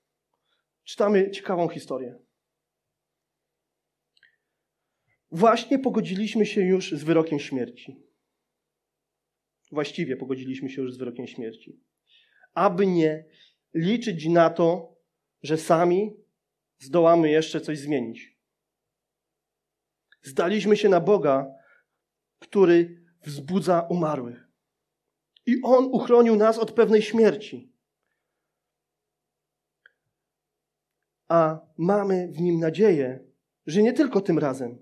czytamy 0.86 1.30
ciekawą 1.30 1.68
historię. 1.68 2.18
Właśnie 5.30 5.78
pogodziliśmy 5.78 6.46
się 6.46 6.60
już 6.60 6.92
z 6.92 7.04
wyrokiem 7.04 7.38
śmierci. 7.38 8.02
Właściwie 9.72 10.16
pogodziliśmy 10.16 10.70
się 10.70 10.82
już 10.82 10.94
z 10.94 10.96
wyrokiem 10.96 11.26
śmierci. 11.26 11.80
Aby 12.54 12.86
nie 12.86 13.24
liczyć 13.74 14.26
na 14.26 14.50
to, 14.50 14.96
że 15.42 15.58
sami 15.58 16.16
zdołamy 16.78 17.30
jeszcze 17.30 17.60
coś 17.60 17.78
zmienić. 17.78 18.36
Zdaliśmy 20.22 20.76
się 20.76 20.88
na 20.88 21.00
Boga, 21.00 21.46
który 22.38 23.02
wzbudza 23.22 23.80
umarłych. 23.80 24.48
I 25.46 25.56
On 25.62 25.84
uchronił 25.84 26.36
nas 26.36 26.58
od 26.58 26.72
pewnej 26.72 27.02
śmierci. 27.02 27.75
A 31.28 31.60
mamy 31.78 32.28
w 32.28 32.40
Nim 32.40 32.60
nadzieję, 32.60 33.24
że 33.66 33.82
nie 33.82 33.92
tylko 33.92 34.20
tym 34.20 34.38
razem. 34.38 34.78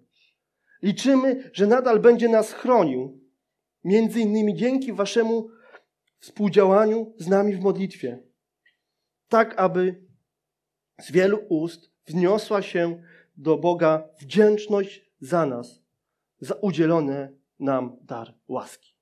Liczymy, 0.83 1.51
że 1.53 1.67
nadal 1.67 2.01
będzie 2.01 2.29
nas 2.29 2.53
chronił, 2.53 3.21
między 3.85 4.21
innymi 4.21 4.55
dzięki 4.55 4.93
Waszemu 4.93 5.49
współdziałaniu 6.19 7.15
z 7.19 7.29
nami 7.29 7.57
w 7.57 7.61
modlitwie, 7.61 8.23
tak 9.29 9.59
aby 9.59 10.05
z 11.01 11.13
wielu 11.13 11.39
ust 11.49 11.91
wniosła 12.07 12.63
się 12.63 13.03
do 13.37 13.57
Boga 13.57 14.09
wdzięczność 14.21 15.11
za 15.21 15.47
nas, 15.47 15.83
za 16.41 16.55
udzielony 16.55 17.39
nam 17.59 17.97
dar 18.03 18.35
łaski. 18.49 18.95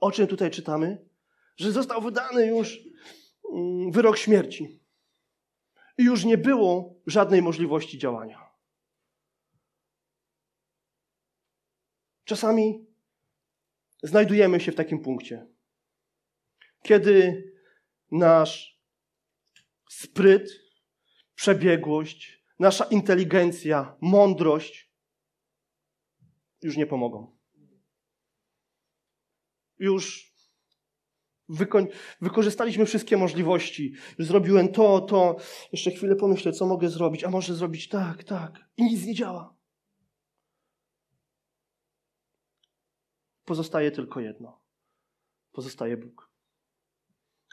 O 0.00 0.10
czym 0.10 0.26
tutaj 0.26 0.50
czytamy? 0.50 1.06
Że 1.56 1.72
został 1.72 2.00
wydany 2.00 2.46
już 2.46 2.78
mm, 3.52 3.92
wyrok 3.92 4.16
śmierci. 4.16 4.80
I 5.98 6.04
już 6.04 6.24
nie 6.24 6.38
było 6.38 7.00
żadnej 7.06 7.42
możliwości 7.42 7.98
działania. 7.98 8.46
Czasami 12.24 12.86
znajdujemy 14.02 14.60
się 14.60 14.72
w 14.72 14.74
takim 14.74 15.02
punkcie, 15.02 15.46
kiedy 16.82 17.44
nasz 18.10 18.80
spryt, 19.88 20.50
przebiegłość, 21.34 22.44
nasza 22.58 22.84
inteligencja, 22.84 23.96
mądrość 24.00 24.92
już 26.62 26.76
nie 26.76 26.86
pomogą. 26.86 27.36
Już 29.78 30.25
wyko- 31.50 31.86
wykorzystaliśmy 32.20 32.86
wszystkie 32.86 33.16
możliwości. 33.16 33.94
Zrobiłem 34.18 34.68
to, 34.68 35.00
to. 35.00 35.36
Jeszcze 35.72 35.90
chwilę 35.90 36.16
pomyślę, 36.16 36.52
co 36.52 36.66
mogę 36.66 36.88
zrobić. 36.88 37.24
A 37.24 37.30
może 37.30 37.54
zrobić 37.54 37.88
tak, 37.88 38.24
tak. 38.24 38.68
I 38.76 38.82
nic 38.84 39.06
nie 39.06 39.14
działa. 39.14 39.56
Pozostaje 43.44 43.90
tylko 43.90 44.20
jedno. 44.20 44.60
Pozostaje 45.52 45.96
Bóg. 45.96 46.30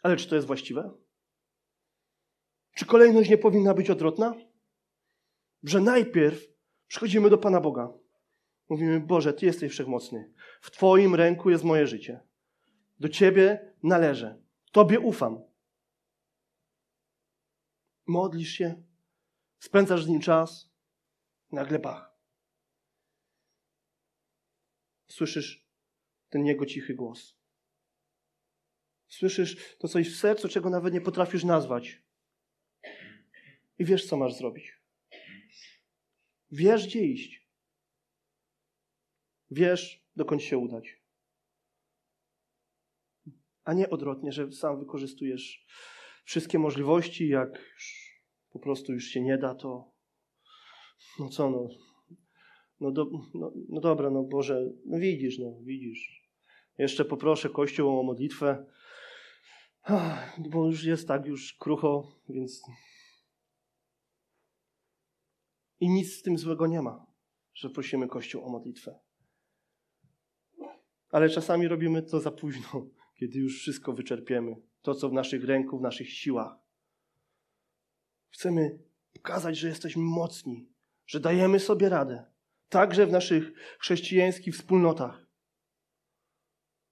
Ale 0.04 0.18
czy 0.18 0.30
to 0.30 0.36
jest 0.36 0.48
właściwe? 0.48 0.92
Czy 2.76 2.86
kolejność 2.86 3.30
nie 3.30 3.38
powinna 3.38 3.74
być 3.74 3.90
odwrotna? 3.90 4.36
Że 5.64 5.82
najpierw 5.82 6.48
przychodzimy 6.88 7.30
do 7.30 7.38
Pana 7.38 7.62
Boga. 7.62 7.94
Mówimy, 8.70 9.00
Boże, 9.00 9.34
Ty 9.34 9.46
jesteś 9.46 9.72
wszechmocny. 9.72 10.34
W 10.62 10.72
Twoim 10.72 11.16
ręku 11.16 11.50
jest 11.50 11.64
moje 11.64 11.88
życie. 11.88 12.20
Do 13.04 13.10
Ciebie 13.10 13.74
należę. 13.84 14.44
Tobie 14.72 15.00
ufam. 15.00 15.44
Modlisz 18.06 18.50
się, 18.50 18.84
spędzasz 19.60 20.04
z 20.04 20.08
Nim 20.08 20.22
czas, 20.22 20.72
nagle 21.52 21.80
bach. 21.80 22.18
Słyszysz 25.08 25.68
ten 26.30 26.46
Jego 26.46 26.66
cichy 26.66 26.94
głos. 26.94 27.36
Słyszysz 29.08 29.78
to 29.78 29.88
coś 29.88 30.14
w 30.14 30.20
sercu, 30.20 30.50
czego 30.50 30.70
nawet 30.70 30.94
nie 30.94 31.02
potrafisz 31.02 31.44
nazwać. 31.44 32.04
I 33.80 33.86
wiesz, 33.86 34.06
co 34.06 34.18
masz 34.18 34.34
zrobić. 34.34 34.82
Wiesz, 36.52 36.88
gdzie 36.88 37.06
iść. 37.06 37.48
Wiesz, 39.52 40.06
dokąd 40.16 40.42
się 40.42 40.58
udać. 40.58 41.03
A 43.64 43.74
nie 43.74 43.90
odwrotnie, 43.90 44.32
że 44.32 44.52
sam 44.52 44.80
wykorzystujesz 44.80 45.66
wszystkie 46.24 46.60
możliwości, 46.60 47.28
jak 47.28 47.60
już 47.74 48.14
po 48.52 48.60
prostu 48.60 48.94
już 48.94 49.04
się 49.04 49.22
nie 49.22 49.38
da, 49.38 49.56
to 49.56 49.94
no 51.20 51.30
co 51.30 51.50
no, 51.50 51.68
no, 52.80 52.92
do, 52.92 53.06
no, 53.34 53.52
no 53.70 53.82
dobra, 53.82 54.10
no 54.10 54.24
Boże, 54.24 54.72
no 54.86 55.00
widzisz, 55.00 55.40
no 55.40 55.58
widzisz. 55.62 56.24
Jeszcze 56.78 57.06
poproszę 57.06 57.50
Kościół 57.50 58.00
o 58.00 58.04
modlitwę, 58.04 58.66
bo 60.52 60.66
już 60.66 60.84
jest 60.84 61.08
tak 61.08 61.26
już 61.26 61.54
krucho, 61.54 62.22
więc 62.30 62.62
i 65.80 65.90
nic 65.90 66.14
z 66.14 66.22
tym 66.22 66.38
złego 66.38 66.68
nie 66.68 66.82
ma, 66.82 67.06
że 67.54 67.70
prosimy 67.70 68.08
Kościół 68.08 68.46
o 68.46 68.50
modlitwę. 68.50 69.00
Ale 71.10 71.30
czasami 71.30 71.68
robimy 71.68 72.04
to 72.04 72.20
za 72.20 72.32
późno, 72.32 72.88
kiedy 73.16 73.40
już 73.40 73.60
wszystko 73.60 73.94
wyczerpiemy. 73.94 74.56
To, 74.82 74.96
co 74.96 75.10
w 75.10 75.14
naszych 75.14 75.44
ręku, 75.44 75.80
w 75.80 75.82
naszych 75.82 76.10
siłach. 76.10 76.56
Chcemy 78.30 78.80
pokazać, 79.14 79.58
że 79.58 79.68
jesteśmy 79.68 80.02
mocni, 80.02 80.70
że 81.06 81.20
dajemy 81.20 81.60
sobie 81.60 81.90
radę. 81.90 82.26
Także 82.70 83.06
w 83.06 83.12
naszych 83.12 83.54
chrześcijańskich 83.80 84.56
wspólnotach. 84.56 85.28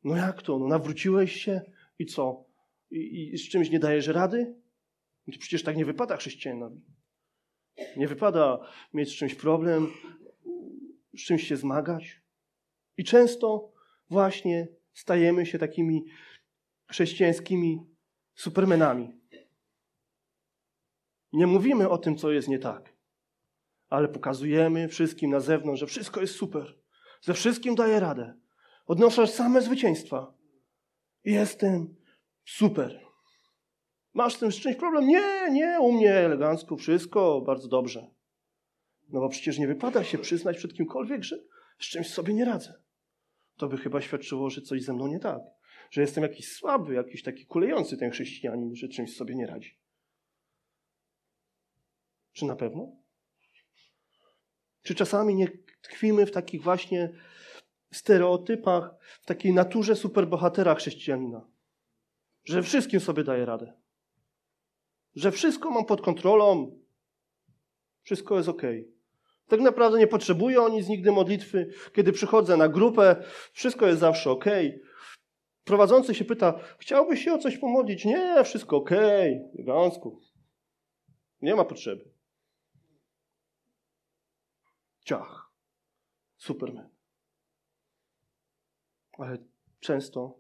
No 0.04 0.16
jak 0.16 0.42
to? 0.42 0.60
No 0.60 0.68
nawróciłeś 0.68 1.36
się 1.36 1.62
i 2.00 2.06
co? 2.06 2.46
I, 2.92 3.32
i 3.34 3.38
z 3.38 3.50
czymś 3.50 3.70
nie 3.70 3.80
dajesz 3.80 4.08
rady? 4.08 4.56
No 5.28 5.34
to 5.34 5.40
przecież 5.40 5.64
tak 5.64 5.78
nie 5.78 5.86
wypada 5.86 6.18
chrześcijanowi. 6.18 6.82
Nie 7.98 8.08
wypada 8.08 8.60
mieć 8.94 9.10
z 9.10 9.16
czymś 9.16 9.36
problem, 9.36 9.88
z 11.18 11.22
czymś 11.22 11.48
się 11.48 11.58
zmagać. 11.58 12.22
I 12.98 13.04
często 13.04 13.74
właśnie 14.10 14.68
stajemy 14.94 15.46
się 15.46 15.60
takimi 15.60 16.06
chrześcijańskimi 16.88 17.80
supermenami. 18.36 19.22
Nie 21.34 21.48
mówimy 21.48 21.90
o 21.90 21.98
tym, 21.98 22.18
co 22.18 22.32
jest 22.32 22.48
nie 22.48 22.60
tak, 22.60 22.94
ale 23.90 24.08
pokazujemy 24.08 24.88
wszystkim 24.88 25.32
na 25.32 25.40
zewnątrz, 25.40 25.80
że 25.80 25.88
wszystko 25.88 26.22
jest 26.22 26.36
super. 26.36 26.78
Ze 27.22 27.34
wszystkim 27.34 27.76
daję 27.76 28.00
radę. 28.00 28.34
Odnoszę 28.86 29.28
same 29.28 29.62
zwycięstwa. 29.62 30.34
Jestem 31.24 31.96
super. 32.46 33.00
Masz 34.14 34.36
z 34.36 34.40
tym 34.40 34.52
czymś 34.52 34.76
problem? 34.76 35.08
Nie, 35.08 35.50
nie, 35.52 35.80
u 35.82 35.92
mnie 35.92 36.14
elegancko, 36.14 36.78
wszystko 36.78 37.42
bardzo 37.42 37.68
dobrze. 37.68 38.08
No 39.10 39.20
bo 39.20 39.30
przecież 39.30 39.58
nie 39.58 39.68
wypada 39.68 40.04
się 40.04 40.18
przyznać 40.18 40.58
przed 40.58 40.74
kimkolwiek, 40.74 41.24
że 41.24 41.40
z 41.80 41.86
czymś 41.86 42.10
sobie 42.10 42.34
nie 42.34 42.46
radzę. 42.46 42.82
To 43.62 43.68
by 43.68 43.78
chyba 43.78 44.02
świadczyło, 44.02 44.50
że 44.50 44.62
coś 44.62 44.84
ze 44.84 44.94
mną 44.94 45.08
nie 45.08 45.20
tak. 45.20 45.42
Że 45.92 46.02
jestem 46.02 46.24
jakiś 46.24 46.52
słaby, 46.52 46.94
jakiś 46.94 47.24
taki 47.24 47.46
kulejący 47.46 47.98
ten 47.98 48.12
chrześcijanin, 48.12 48.76
że 48.76 48.88
czymś 48.88 49.16
sobie 49.16 49.36
nie 49.36 49.48
radzi. 49.48 49.80
Czy 52.34 52.46
na 52.46 52.56
pewno? 52.56 52.96
Czy 54.84 54.96
czasami 54.96 55.36
nie 55.36 55.48
tkwimy 55.82 56.26
w 56.26 56.32
takich 56.32 56.64
właśnie 56.64 57.10
stereotypach, 57.92 58.96
w 59.22 59.26
takiej 59.26 59.54
naturze 59.54 59.96
superbohatera 59.96 60.76
chrześcijanina? 60.76 61.48
Że 62.44 62.64
wszystkim 62.64 63.00
sobie 63.00 63.24
daje 63.24 63.46
radę 63.46 63.74
że 65.16 65.32
wszystko 65.32 65.72
mam 65.72 65.86
pod 65.86 66.02
kontrolą, 66.02 66.80
wszystko 68.02 68.38
jest 68.38 68.50
ok. 68.50 68.62
Tak 69.48 69.60
naprawdę 69.60 70.00
nie 70.00 70.08
potrzebuję 70.08 70.62
o 70.62 70.70
nic 70.70 70.88
nigdy 70.88 71.12
modlitwy. 71.12 71.70
Kiedy 71.94 72.12
przychodzę 72.12 72.58
na 72.58 72.70
grupę, 72.70 73.24
wszystko 73.54 73.88
jest 73.88 74.00
zawsze 74.00 74.32
ok. 74.32 74.46
Prowadzący 75.64 76.16
się 76.16 76.26
pyta, 76.26 76.60
chciałbyś 76.80 77.24
się 77.24 77.34
o 77.34 77.38
coś 77.38 77.58
pomodlić? 77.58 78.06
Nie, 78.06 78.44
wszystko 78.44 78.78
okay, 78.78 79.50
elegancko. 79.56 80.20
Nie 81.42 81.56
ma 81.56 81.66
potrzeby. 81.66 82.12
Ciach. 85.06 85.52
Superman. 86.38 86.90
Ale 89.18 89.38
często 89.80 90.40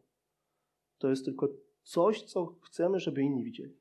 to 0.97 1.09
jest 1.09 1.25
tylko 1.25 1.47
coś, 1.83 2.23
co 2.23 2.55
chcemy, 2.63 2.99
żeby 2.99 3.21
inni 3.21 3.43
widzieli. 3.43 3.79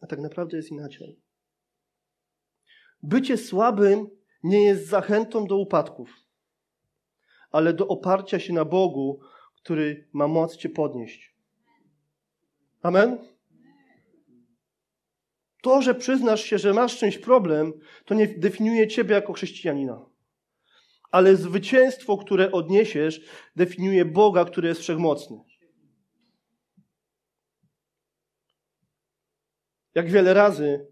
A 0.00 0.06
tak 0.06 0.18
naprawdę 0.18 0.56
jest 0.56 0.70
inaczej. 0.70 1.20
Bycie 3.02 3.36
słabym 3.36 4.06
nie 4.42 4.62
jest 4.62 4.88
zachętą 4.88 5.46
do 5.46 5.56
upadków, 5.58 6.10
ale 7.50 7.72
do 7.72 7.88
oparcia 7.88 8.38
się 8.38 8.52
na 8.52 8.64
Bogu, 8.64 9.20
który 9.56 10.08
ma 10.12 10.28
moc 10.28 10.56
Cię 10.56 10.68
podnieść. 10.68 11.36
Amen? 12.82 13.18
To, 15.62 15.82
że 15.82 15.94
przyznasz 15.94 16.44
się, 16.44 16.58
że 16.58 16.74
masz 16.74 16.98
czymś 16.98 17.18
problem, 17.18 17.72
to 18.04 18.14
nie 18.14 18.26
definiuje 18.26 18.88
Ciebie 18.88 19.14
jako 19.14 19.32
chrześcijanina. 19.32 20.06
Ale 21.10 21.36
zwycięstwo, 21.36 22.16
które 22.16 22.52
odniesiesz, 22.52 23.20
definiuje 23.56 24.04
Boga, 24.04 24.44
który 24.44 24.68
jest 24.68 24.80
wszechmocny. 24.80 25.40
Jak 29.94 30.10
wiele 30.10 30.34
razy 30.34 30.86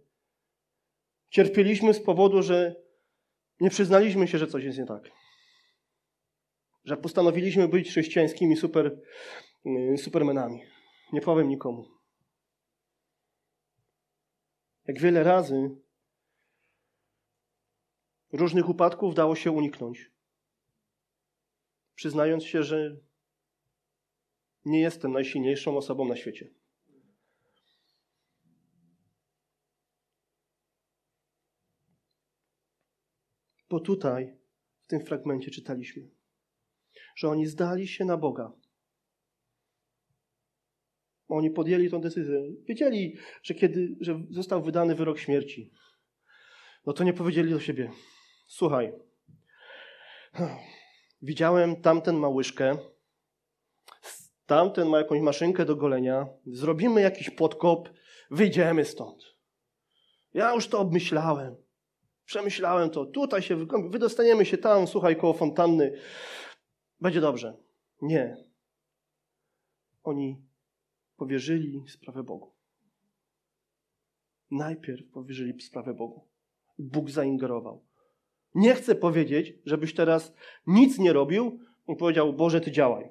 cierpieliśmy 1.34 1.94
z 1.94 2.00
powodu, 2.00 2.42
że 2.42 2.76
nie 3.60 3.70
przyznaliśmy 3.70 4.28
się, 4.28 4.38
że 4.38 4.46
coś 4.46 4.64
jest 4.64 4.78
nie 4.78 4.86
tak. 4.86 5.10
Że 6.84 6.96
postanowiliśmy 6.96 7.68
być 7.68 7.88
chrześcijańskimi 7.88 8.56
super, 8.56 9.00
y, 9.66 9.98
supermenami. 9.98 10.62
Nie 11.12 11.20
powiem 11.20 11.48
nikomu. 11.48 11.84
Jak 14.86 15.00
wiele 15.00 15.22
razy 15.22 15.70
różnych 18.32 18.68
upadków 18.68 19.14
dało 19.14 19.36
się 19.36 19.50
uniknąć. 19.50 20.10
Przyznając 21.94 22.44
się, 22.44 22.62
że 22.62 22.96
nie 24.64 24.80
jestem 24.80 25.12
najsilniejszą 25.12 25.76
osobą 25.76 26.08
na 26.08 26.16
świecie. 26.16 26.63
Bo 33.74 33.80
tutaj, 33.80 34.36
w 34.80 34.86
tym 34.86 35.04
fragmencie 35.06 35.50
czytaliśmy, 35.50 36.08
że 37.16 37.28
oni 37.28 37.46
zdali 37.46 37.88
się 37.88 38.04
na 38.04 38.16
Boga. 38.16 38.52
Oni 41.28 41.50
podjęli 41.50 41.90
tę 41.90 42.00
decyzję. 42.00 42.42
Wiedzieli, 42.64 43.16
że 43.42 43.54
kiedy 43.54 43.96
że 44.00 44.20
został 44.30 44.62
wydany 44.62 44.94
wyrok 44.94 45.18
śmierci, 45.18 45.72
no 46.86 46.92
to 46.92 47.04
nie 47.04 47.12
powiedzieli 47.12 47.50
do 47.50 47.60
siebie: 47.60 47.90
Słuchaj, 48.46 48.92
widziałem 51.22 51.82
tamten 51.82 52.16
ma 52.16 52.28
łyżkę, 52.28 52.78
tamten 54.46 54.88
ma 54.88 54.98
jakąś 54.98 55.20
maszynkę 55.20 55.64
do 55.64 55.76
golenia, 55.76 56.26
zrobimy 56.46 57.00
jakiś 57.00 57.30
podkop, 57.30 57.88
wyjdziemy 58.30 58.84
stąd. 58.84 59.24
Ja 60.34 60.54
już 60.54 60.68
to 60.68 60.78
obmyślałem. 60.78 61.63
Przemyślałem 62.24 62.90
to. 62.90 63.06
Tutaj 63.06 63.42
się 63.42 63.66
wydostaniemy 63.90 64.46
się 64.46 64.58
tam, 64.58 64.86
słuchaj, 64.86 65.16
koło 65.16 65.32
fontanny. 65.32 65.98
Będzie 67.00 67.20
dobrze. 67.20 67.56
Nie. 68.02 68.36
Oni 70.02 70.42
powierzyli 71.16 71.84
sprawę 71.88 72.22
Bogu. 72.22 72.52
Najpierw 74.50 75.10
powierzyli 75.10 75.62
sprawę 75.62 75.94
Bogu. 75.94 76.28
Bóg 76.78 77.10
zaingerował. 77.10 77.84
Nie 78.54 78.74
chcę 78.74 78.94
powiedzieć, 78.94 79.54
żebyś 79.64 79.94
teraz 79.94 80.34
nic 80.66 80.98
nie 80.98 81.12
robił 81.12 81.60
i 81.88 81.96
powiedział, 81.96 82.32
Boże, 82.32 82.60
Ty 82.60 82.72
działaj. 82.72 83.08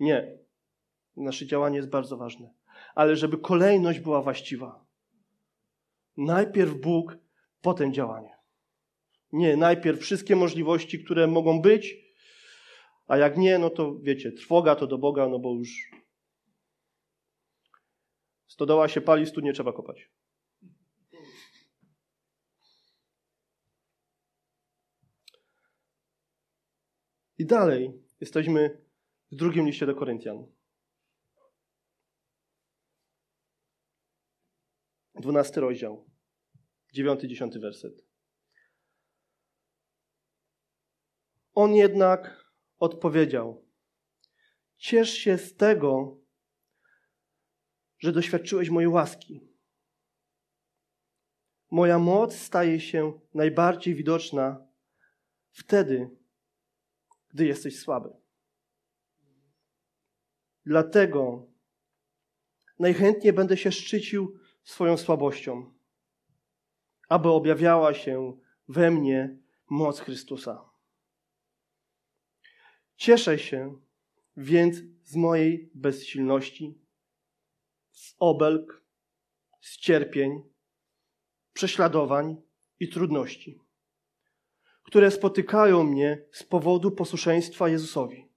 Nie. 0.00 0.38
Nasze 1.16 1.46
działanie 1.46 1.76
jest 1.76 1.90
bardzo 1.90 2.16
ważne. 2.16 2.54
Ale 2.94 3.16
żeby 3.16 3.38
kolejność 3.38 4.00
była 4.00 4.22
właściwa. 4.22 4.84
Najpierw 6.16 6.80
Bóg 6.80 7.16
potem 7.64 7.92
działanie. 7.92 8.36
Nie, 9.32 9.56
najpierw 9.56 10.00
wszystkie 10.00 10.36
możliwości, 10.36 11.04
które 11.04 11.26
mogą 11.26 11.62
być, 11.62 11.96
a 13.06 13.16
jak 13.16 13.36
nie, 13.36 13.58
no 13.58 13.70
to 13.70 13.98
wiecie, 13.98 14.32
trwoga 14.32 14.76
to 14.76 14.86
do 14.86 14.98
Boga, 14.98 15.28
no 15.28 15.38
bo 15.38 15.54
już 15.54 15.90
stodoła 18.46 18.88
się 18.88 19.00
pali, 19.00 19.26
nie 19.42 19.52
trzeba 19.52 19.72
kopać. 19.72 20.10
I 27.38 27.46
dalej 27.46 28.02
jesteśmy 28.20 28.84
w 29.32 29.36
drugim 29.36 29.66
liście 29.66 29.86
do 29.86 29.94
Koryntian. 29.94 30.46
Dwunasty 35.14 35.60
rozdział. 35.60 36.13
Dziewiąty, 36.94 37.28
dziesiąty 37.28 37.58
werset. 37.58 38.04
On 41.54 41.74
jednak 41.74 42.52
odpowiedział: 42.78 43.68
Ciesz 44.76 45.10
się 45.10 45.38
z 45.38 45.56
tego, 45.56 46.20
że 47.98 48.12
doświadczyłeś 48.12 48.70
mojej 48.70 48.88
łaski. 48.88 49.48
Moja 51.70 51.98
moc 51.98 52.36
staje 52.36 52.80
się 52.80 53.20
najbardziej 53.34 53.94
widoczna 53.94 54.66
wtedy, 55.50 56.10
gdy 57.28 57.46
jesteś 57.46 57.78
słaby. 57.78 58.10
Dlatego 60.66 61.46
najchętniej 62.78 63.32
będę 63.32 63.56
się 63.56 63.72
szczycił 63.72 64.38
swoją 64.62 64.96
słabością 64.96 65.73
aby 67.08 67.28
objawiała 67.28 67.94
się 67.94 68.38
we 68.68 68.90
mnie 68.90 69.38
moc 69.70 70.00
Chrystusa. 70.00 70.70
Cieszę 72.96 73.38
się 73.38 73.78
więc 74.36 74.76
z 75.04 75.16
mojej 75.16 75.70
bezsilności, 75.74 76.78
z 77.90 78.14
obelg, 78.18 78.84
z 79.60 79.76
cierpień, 79.76 80.42
prześladowań 81.52 82.36
i 82.80 82.88
trudności, 82.88 83.60
które 84.82 85.10
spotykają 85.10 85.84
mnie 85.84 86.24
z 86.32 86.42
powodu 86.42 86.90
posłuszeństwa 86.90 87.68
Jezusowi. 87.68 88.28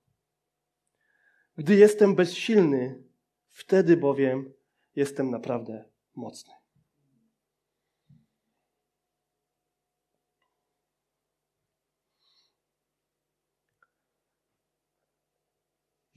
Gdy 1.57 1.75
jestem 1.75 2.15
bezsilny, 2.15 3.03
wtedy 3.49 3.97
bowiem 3.97 4.53
jestem 4.95 5.31
naprawdę 5.31 5.89
mocny. 6.15 6.53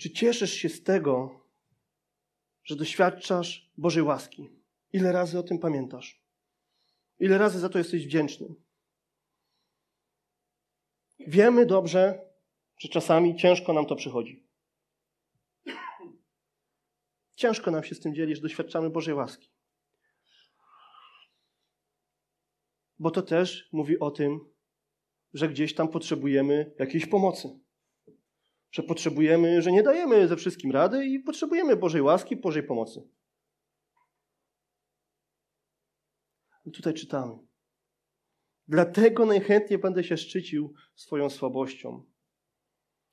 Czy 0.01 0.11
cieszysz 0.11 0.53
się 0.53 0.69
z 0.69 0.83
tego, 0.83 1.41
że 2.65 2.77
doświadczasz 2.77 3.71
Bożej 3.77 4.03
łaski? 4.03 4.51
Ile 4.93 5.13
razy 5.13 5.39
o 5.39 5.43
tym 5.43 5.59
pamiętasz? 5.59 6.23
Ile 7.19 7.39
razy 7.39 7.59
za 7.59 7.69
to 7.69 7.79
jesteś 7.79 8.07
wdzięczny? 8.07 8.55
Wiemy 11.19 11.67
dobrze, 11.67 12.31
że 12.79 12.89
czasami 12.89 13.37
ciężko 13.37 13.73
nam 13.73 13.87
to 13.87 13.97
przychodzi. 13.97 14.47
Ciężko 17.35 17.71
nam 17.71 17.85
się 17.85 17.95
z 17.95 18.01
tym 18.01 18.15
dzielić, 18.15 18.37
że 18.37 18.43
doświadczamy 18.43 18.91
Bożej 18.91 19.15
łaski. 19.15 19.51
Bo 22.99 23.11
to 23.11 23.23
też 23.23 23.69
mówi 23.73 23.99
o 23.99 24.11
tym, 24.11 24.41
że 25.35 25.49
gdzieś 25.49 25.75
tam 25.75 25.89
potrzebujemy 25.89 26.75
jakiejś 26.79 27.07
pomocy 27.07 27.61
że 28.71 28.83
potrzebujemy, 28.83 29.63
że 29.63 29.73
nie 29.73 29.83
dajemy 29.83 30.29
ze 30.29 30.37
wszystkim 30.37 30.73
rady 30.73 31.07
i 31.07 31.21
potrzebujemy 31.21 31.77
Bożej 31.77 32.03
łaski, 32.03 32.37
Bożej 32.37 32.63
pomocy. 32.63 33.09
I 36.65 36.71
tutaj 36.71 36.95
czytamy. 36.95 37.39
Dlatego 38.69 39.27
najchętniej 39.27 39.79
będę 39.79 40.05
się 40.05 40.17
szczycił 40.17 40.75
swoją 40.95 41.31
słabością, 41.31 42.05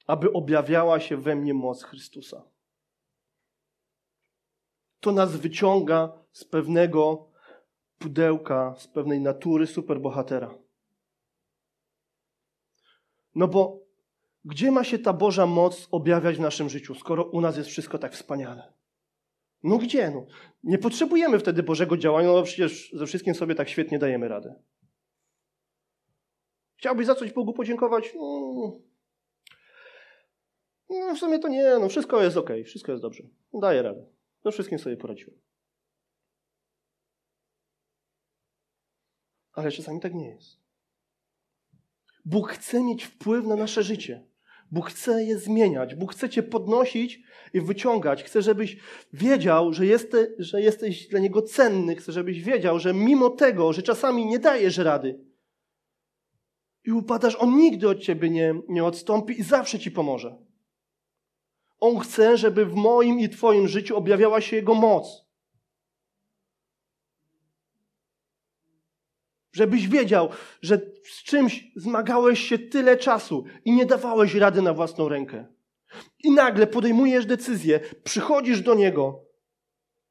aby 0.07 0.33
objawiała 0.33 0.99
się 0.99 1.17
we 1.17 1.35
mnie 1.35 1.53
moc 1.53 1.83
Chrystusa. 1.83 2.51
To 4.99 5.11
nas 5.11 5.35
wyciąga 5.35 6.25
z 6.31 6.45
pewnego 6.45 7.31
pudełka, 7.97 8.75
z 8.77 8.87
pewnej 8.87 9.21
natury 9.21 9.67
superbohatera. 9.67 10.57
No 13.35 13.47
bo 13.47 13.86
Gdzie 14.47 14.71
ma 14.71 14.83
się 14.83 14.99
ta 14.99 15.13
Boża 15.13 15.45
moc 15.45 15.87
objawiać 15.91 16.37
w 16.37 16.39
naszym 16.39 16.69
życiu, 16.69 16.95
skoro 16.95 17.23
u 17.23 17.41
nas 17.41 17.57
jest 17.57 17.69
wszystko 17.69 17.97
tak 17.97 18.13
wspaniale? 18.13 18.73
No 19.63 19.77
gdzie? 19.77 20.11
No? 20.11 20.25
Nie 20.63 20.77
potrzebujemy 20.77 21.39
wtedy 21.39 21.63
Bożego 21.63 21.97
działania, 21.97 22.27
no 22.27 22.43
przecież 22.43 22.91
ze 22.93 23.05
wszystkim 23.05 23.35
sobie 23.35 23.55
tak 23.55 23.69
świetnie 23.69 23.99
dajemy 23.99 24.27
radę. 24.27 24.63
Chciałbyś 26.75 27.05
za 27.05 27.15
coś 27.15 27.33
Bogu 27.33 27.53
podziękować? 27.53 28.13
No, 28.15 28.79
no 30.89 31.15
w 31.15 31.19
sumie 31.19 31.39
to 31.39 31.47
nie, 31.47 31.77
no 31.79 31.89
wszystko 31.89 32.23
jest 32.23 32.37
ok, 32.37 32.49
wszystko 32.65 32.91
jest 32.91 33.01
dobrze. 33.01 33.23
Daję 33.53 33.81
radę. 33.81 34.05
No 34.45 34.51
wszystkim 34.51 34.79
sobie 34.79 34.97
poradziłem. 34.97 35.39
Ale 39.51 39.71
czasami 39.71 39.99
tak 39.99 40.13
nie 40.13 40.29
jest. 40.29 40.59
Bóg 42.25 42.51
chce 42.51 42.83
mieć 42.83 43.03
wpływ 43.03 43.45
na 43.45 43.55
nasze 43.55 43.83
życie. 43.83 44.27
Bóg 44.71 44.89
chce 44.89 45.23
je 45.23 45.37
zmieniać. 45.37 45.95
Bóg 45.95 46.13
chce 46.13 46.29
cię 46.29 46.43
podnosić 46.43 47.21
i 47.53 47.61
wyciągać. 47.61 48.23
Chce, 48.23 48.41
żebyś 48.41 48.77
wiedział, 49.13 49.73
że, 49.73 49.85
jeste, 49.85 50.27
że 50.39 50.61
jesteś 50.61 51.07
dla 51.07 51.19
Niego 51.19 51.41
cenny. 51.41 51.95
Chce, 51.95 52.11
żebyś 52.11 52.43
wiedział, 52.43 52.79
że 52.79 52.93
mimo 52.93 53.29
tego, 53.29 53.73
że 53.73 53.81
czasami 53.81 54.25
nie 54.25 54.39
dajesz 54.39 54.77
rady 54.77 55.27
i 56.87 56.91
upadasz, 56.91 57.35
On 57.39 57.57
nigdy 57.57 57.89
od 57.89 57.99
ciebie 57.99 58.29
nie, 58.29 58.61
nie 58.67 58.83
odstąpi 58.83 59.39
i 59.39 59.43
zawsze 59.43 59.79
ci 59.79 59.91
pomoże. 59.91 60.37
On 61.79 61.99
chce, 61.99 62.37
żeby 62.37 62.65
w 62.65 62.75
moim 62.75 63.19
i 63.19 63.29
Twoim 63.29 63.67
życiu 63.67 63.97
objawiała 63.97 64.41
się 64.41 64.55
Jego 64.55 64.73
moc. 64.73 65.26
Żebyś 69.57 69.87
wiedział, 69.87 70.29
że 70.61 70.81
z 71.03 71.23
czymś 71.23 71.71
zmagałeś 71.75 72.39
się 72.39 72.59
tyle 72.59 72.97
czasu 72.97 73.43
i 73.65 73.71
nie 73.71 73.85
dawałeś 73.85 74.35
rady 74.35 74.61
na 74.61 74.73
własną 74.73 75.09
rękę. 75.09 75.45
I 76.23 76.31
nagle 76.31 76.67
podejmujesz 76.67 77.25
decyzję, 77.25 77.79
przychodzisz 78.03 78.61
do 78.61 78.75
Niego, 78.75 79.25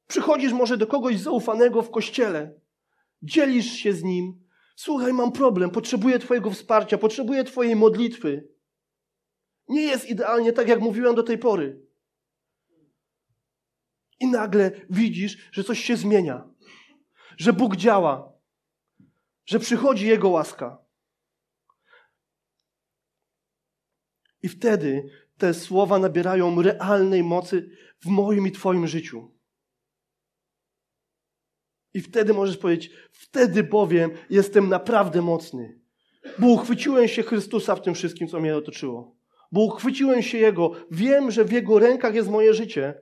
przychodzisz 0.07 0.53
może 0.53 0.77
do 0.77 0.87
kogoś 0.87 1.19
zaufanego 1.19 1.81
w 1.81 1.91
kościele, 1.91 2.59
dzielisz 3.21 3.71
się 3.71 3.93
z 3.93 4.03
Nim. 4.03 4.43
Słuchaj, 4.75 5.13
mam 5.13 5.31
problem, 5.31 5.69
potrzebuję 5.69 6.19
Twojego 6.19 6.51
wsparcia, 6.51 6.97
potrzebuję 6.97 7.43
Twojej 7.43 7.75
modlitwy. 7.75 8.47
Nie 9.69 9.81
jest 9.81 10.09
idealnie 10.09 10.53
tak, 10.53 10.67
jak 10.67 10.79
mówiłem 10.79 11.15
do 11.15 11.23
tej 11.23 11.37
pory. 11.37 11.81
I 14.19 14.27
nagle 14.27 14.71
widzisz, 14.89 15.49
że 15.51 15.63
coś 15.63 15.83
się 15.83 15.97
zmienia, 15.97 16.49
że 17.37 17.53
Bóg 17.53 17.75
działa, 17.75 18.36
że 19.47 19.59
przychodzi 19.59 20.07
Jego 20.07 20.29
łaska. 20.29 20.77
I 24.43 24.49
wtedy 24.49 25.09
te 25.37 25.53
słowa 25.53 25.99
nabierają 25.99 26.61
realnej 26.61 27.23
mocy 27.23 27.69
w 27.99 28.05
moim 28.05 28.47
i 28.47 28.51
Twoim 28.51 28.87
życiu. 28.87 29.31
I 31.93 32.01
wtedy 32.01 32.33
możesz 32.33 32.57
powiedzieć, 32.57 32.91
wtedy 33.11 33.63
bowiem 33.63 34.11
jestem 34.29 34.69
naprawdę 34.69 35.21
mocny, 35.21 35.79
bo 36.39 36.47
uchwyciłem 36.47 37.07
się 37.07 37.23
Chrystusa 37.23 37.75
w 37.75 37.81
tym 37.81 37.93
wszystkim, 37.93 38.27
co 38.27 38.39
mnie 38.39 38.57
otoczyło. 38.57 39.17
Bo 39.51 39.61
uchwyciłem 39.61 40.21
się 40.21 40.37
Jego. 40.37 40.71
Wiem, 40.91 41.31
że 41.31 41.45
w 41.45 41.51
Jego 41.51 41.79
rękach 41.79 42.15
jest 42.15 42.29
moje 42.29 42.53
życie. 42.53 43.01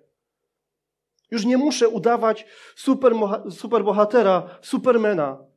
Już 1.31 1.45
nie 1.45 1.57
muszę 1.57 1.89
udawać 1.89 2.45
super, 2.75 3.13
superbohatera, 3.49 4.59
supermena. 4.61 5.54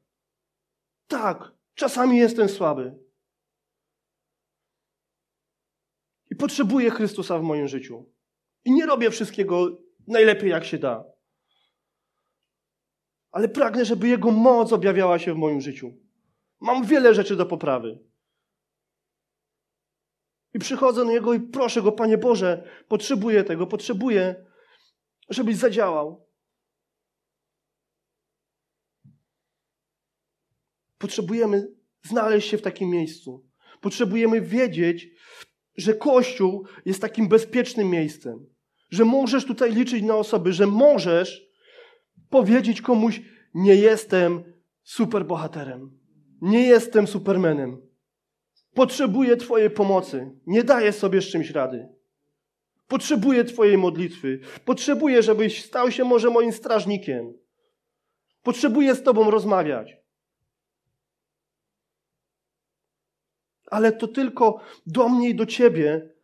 Tak, 1.08 1.52
czasami 1.74 2.18
jestem 2.18 2.48
słaby. 2.48 2.98
I 6.30 6.36
potrzebuję 6.36 6.90
Chrystusa 6.90 7.38
w 7.38 7.42
moim 7.42 7.68
życiu. 7.68 8.12
I 8.64 8.72
nie 8.72 8.86
robię 8.86 9.10
wszystkiego 9.10 9.78
najlepiej, 10.06 10.50
jak 10.50 10.64
się 10.64 10.78
da. 10.78 11.04
Ale 13.30 13.48
pragnę, 13.48 13.84
żeby 13.84 14.08
Jego 14.08 14.30
moc 14.30 14.72
objawiała 14.72 15.18
się 15.18 15.34
w 15.34 15.36
moim 15.36 15.60
życiu. 15.60 15.92
Mam 16.60 16.86
wiele 16.86 17.14
rzeczy 17.14 17.36
do 17.36 17.46
poprawy. 17.46 17.98
I 20.54 20.58
przychodzę 20.58 21.04
do 21.04 21.10
Niego 21.10 21.34
i 21.34 21.40
proszę 21.40 21.82
Go, 21.82 21.92
Panie 21.92 22.18
Boże, 22.18 22.68
potrzebuję 22.88 23.44
tego, 23.44 23.66
potrzebuję, 23.66 24.46
żebyś 25.28 25.56
zadziałał. 25.56 26.27
Potrzebujemy 30.98 31.68
znaleźć 32.02 32.48
się 32.48 32.58
w 32.58 32.62
takim 32.62 32.90
miejscu. 32.90 33.44
Potrzebujemy 33.80 34.40
wiedzieć, 34.40 35.08
że 35.76 35.94
Kościół 35.94 36.66
jest 36.84 37.00
takim 37.00 37.28
bezpiecznym 37.28 37.90
miejscem. 37.90 38.46
Że 38.90 39.04
możesz 39.04 39.44
tutaj 39.44 39.74
liczyć 39.74 40.02
na 40.02 40.16
osoby, 40.16 40.52
że 40.52 40.66
możesz 40.66 41.48
powiedzieć 42.30 42.82
komuś: 42.82 43.20
Nie 43.54 43.74
jestem 43.74 44.42
superbohaterem, 44.82 45.98
nie 46.42 46.62
jestem 46.62 47.06
supermenem. 47.06 47.88
Potrzebuję 48.74 49.36
Twojej 49.36 49.70
pomocy. 49.70 50.30
Nie 50.46 50.64
daję 50.64 50.92
sobie 50.92 51.22
z 51.22 51.24
czymś 51.24 51.50
rady. 51.50 51.88
Potrzebuję 52.88 53.44
Twojej 53.44 53.78
modlitwy. 53.78 54.40
Potrzebuję, 54.64 55.22
żebyś 55.22 55.64
stał 55.64 55.90
się 55.90 56.04
może 56.04 56.30
moim 56.30 56.52
strażnikiem. 56.52 57.32
Potrzebuję 58.42 58.94
z 58.94 59.02
Tobą 59.02 59.30
rozmawiać. 59.30 59.96
Ale 63.70 63.92
to 63.92 64.08
tylko 64.08 64.60
do 64.86 65.08
mnie 65.08 65.28
i 65.28 65.34
do 65.34 65.46
Ciebie 65.46 66.14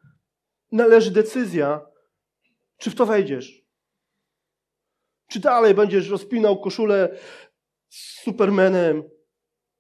należy 0.73 1.11
decyzja, 1.11 1.87
czy 2.79 2.91
w 2.91 2.95
to 2.95 3.07
wejdziesz. 3.07 3.65
Czy 5.31 5.41
dalej 5.41 5.75
będziesz 5.75 6.09
rozpinał 6.09 6.61
koszulę 6.61 7.19
z 7.89 8.23
Supermanem? 8.23 9.03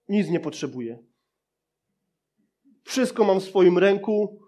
Nic 0.08 0.28
nie 0.28 0.40
potrzebuję. 0.40 1.04
Wszystko 2.84 3.24
mam 3.24 3.40
w 3.40 3.44
swoim 3.44 3.78
ręku. 3.78 4.40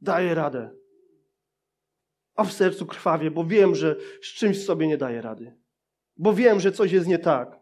Daję 0.00 0.34
radę. 0.34 0.70
A 2.34 2.44
w 2.44 2.52
sercu 2.52 2.86
krwawie, 2.86 3.30
bo 3.30 3.44
wiem, 3.44 3.74
że 3.74 3.96
z 4.22 4.26
czymś 4.26 4.64
sobie 4.64 4.86
nie 4.86 4.98
daję 4.98 5.22
rady. 5.22 5.58
Bo 6.16 6.34
wiem, 6.34 6.60
że 6.60 6.72
coś 6.72 6.92
jest 6.92 7.06
nie 7.06 7.18
tak. 7.18 7.59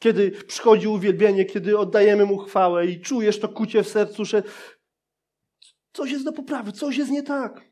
Kiedy 0.00 0.30
przychodzi 0.30 0.88
uwielbienie, 0.88 1.44
kiedy 1.44 1.78
oddajemy 1.78 2.26
mu 2.26 2.38
chwałę 2.38 2.86
i 2.86 3.00
czujesz 3.00 3.40
to 3.40 3.48
kucie 3.48 3.82
w 3.82 3.88
sercu, 3.88 4.24
że 4.24 4.42
coś 5.92 6.10
jest 6.10 6.24
do 6.24 6.32
poprawy, 6.32 6.72
coś 6.72 6.96
jest 6.96 7.10
nie 7.10 7.22
tak. 7.22 7.70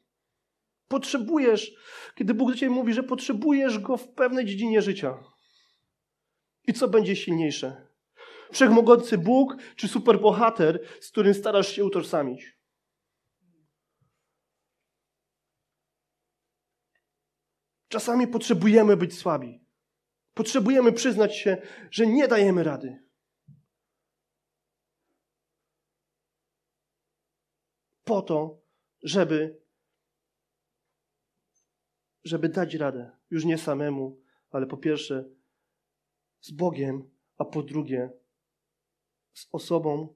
Potrzebujesz, 0.89 1.73
kiedy 2.15 2.35
Bóg 2.35 2.51
do 2.51 2.57
ciebie 2.57 2.75
mówi, 2.75 2.95
że 2.95 3.03
potrzebujesz 3.03 3.79
go 3.79 3.97
w 3.97 4.09
pewnej 4.09 4.47
dziedzinie 4.47 4.83
życia. 4.83 5.25
I 6.67 6.75
co 6.75 6.89
będzie 6.89 7.17
silniejsze? 7.17 7.89
Wszechmogący 8.53 9.19
Bóg 9.19 9.57
czy 9.77 9.89
superbohater, 9.89 10.87
z 11.01 11.11
którym 11.11 11.35
starasz 11.35 11.73
się 11.73 11.85
utożsamić? 11.85 12.59
Czasami 17.89 18.27
potrzebujemy 18.27 18.97
być 18.97 19.19
słabi. 19.19 19.68
Potrzebujemy 20.39 20.93
przyznać 20.93 21.37
się, 21.37 21.63
że 21.91 22.07
nie 22.07 22.29
dajemy 22.29 22.65
rady. 22.65 23.03
Po 28.05 28.23
to, 28.23 28.63
żeby, 29.03 29.61
żeby 32.25 32.49
dać 32.49 32.75
radę. 32.75 33.17
Już 33.31 33.45
nie 33.45 33.59
samemu, 33.59 34.21
ale 34.51 34.67
po 34.67 34.77
pierwsze 34.77 35.25
z 36.41 36.51
Bogiem, 36.51 37.11
a 37.39 37.45
po 37.45 37.63
drugie 37.63 38.11
z 39.33 39.49
osobą, 39.53 40.15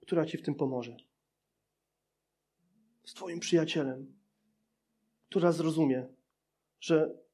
która 0.00 0.26
ci 0.26 0.38
w 0.38 0.42
tym 0.42 0.54
pomoże. 0.54 0.96
Z 3.04 3.14
Twoim 3.14 3.40
przyjacielem, 3.40 4.18
która 5.28 5.52
zrozumie, 5.52 6.06
że 6.80 7.25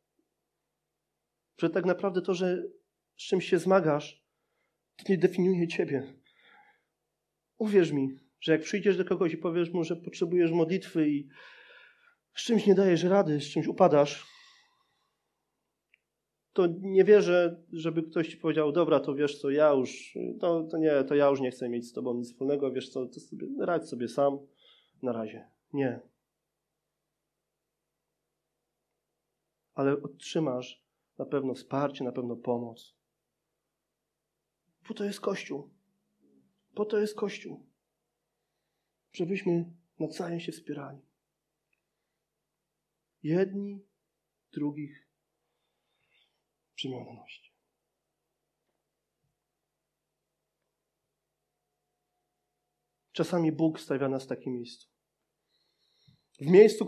że 1.59 1.71
tak 1.71 1.85
naprawdę 1.85 2.23
to, 2.23 2.35
że 2.35 2.63
z 3.17 3.23
czymś 3.23 3.49
się 3.49 3.59
zmagasz, 3.59 4.25
to 4.97 5.05
nie 5.09 5.19
definiuje 5.19 5.69
ciebie. 5.69 6.15
Uwierz 7.59 7.93
mi, 7.93 8.19
że 8.41 8.53
jak 8.53 8.63
przyjdziesz 8.63 8.97
do 8.97 9.05
kogoś 9.05 9.33
i 9.33 9.37
powiesz 9.37 9.71
mu, 9.71 9.85
że 9.85 9.97
potrzebujesz 9.97 10.51
modlitwy 10.51 11.09
i 11.09 11.29
z 12.35 12.45
czymś 12.45 12.67
nie 12.67 12.75
dajesz 12.75 13.03
rady, 13.03 13.41
z 13.41 13.51
czymś 13.51 13.67
upadasz, 13.67 14.33
to 16.53 16.67
nie 16.81 17.05
wierzę, 17.05 17.63
żeby 17.73 18.03
ktoś 18.03 18.29
ci 18.29 18.37
powiedział, 18.37 18.73
dobra, 18.73 19.01
to 19.01 19.15
wiesz 19.15 19.41
co, 19.41 19.51
ja 19.51 19.71
już, 19.71 20.19
to, 20.41 20.63
to 20.71 20.79
nie, 20.79 21.05
to 21.05 21.15
ja 21.15 21.29
już 21.29 21.41
nie 21.41 21.51
chcę 21.51 21.69
mieć 21.69 21.89
z 21.89 21.93
tobą 21.93 22.15
nic 22.15 22.29
wspólnego, 22.33 22.73
wiesz 22.73 22.89
co, 22.89 23.07
to 23.07 23.21
sobie, 23.21 23.47
radź 23.61 23.89
sobie 23.89 24.09
sam, 24.09 24.39
na 25.03 25.13
razie. 25.13 25.51
Nie. 25.73 26.01
Ale 29.75 30.03
otrzymasz 30.03 30.82
na 31.19 31.27
pewno 31.27 31.55
wsparcie, 31.55 32.05
na 32.05 32.13
pewno 32.13 32.37
pomoc. 32.37 32.95
Bo 34.89 34.95
to 34.95 35.05
jest 35.05 35.21
Kościół. 35.21 35.71
Po 36.75 36.85
to 36.85 36.99
jest 36.99 37.15
Kościół. 37.15 37.67
Żebyśmy 39.13 39.73
nawzajem 39.99 40.41
się 40.41 40.53
wspierali. 40.53 40.99
Jedni 43.23 43.87
drugich 44.53 45.09
przemienności. 46.75 47.53
Czasami 53.13 53.53
Bóg 53.53 53.81
stawia 53.81 54.09
nas 54.09 54.25
w 54.25 54.27
takim 54.27 54.53
miejscu. 54.53 54.89
W 56.41 56.47
miejscu, 56.47 56.87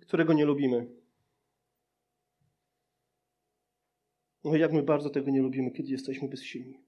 którego 0.00 0.32
nie 0.32 0.44
lubimy. 0.44 1.03
No 4.44 4.56
jak 4.56 4.72
my 4.72 4.82
bardzo 4.82 5.10
tego 5.10 5.30
nie 5.30 5.42
lubimy, 5.42 5.70
kiedy 5.70 5.88
jesteśmy 5.88 6.28
bezsilni. 6.28 6.84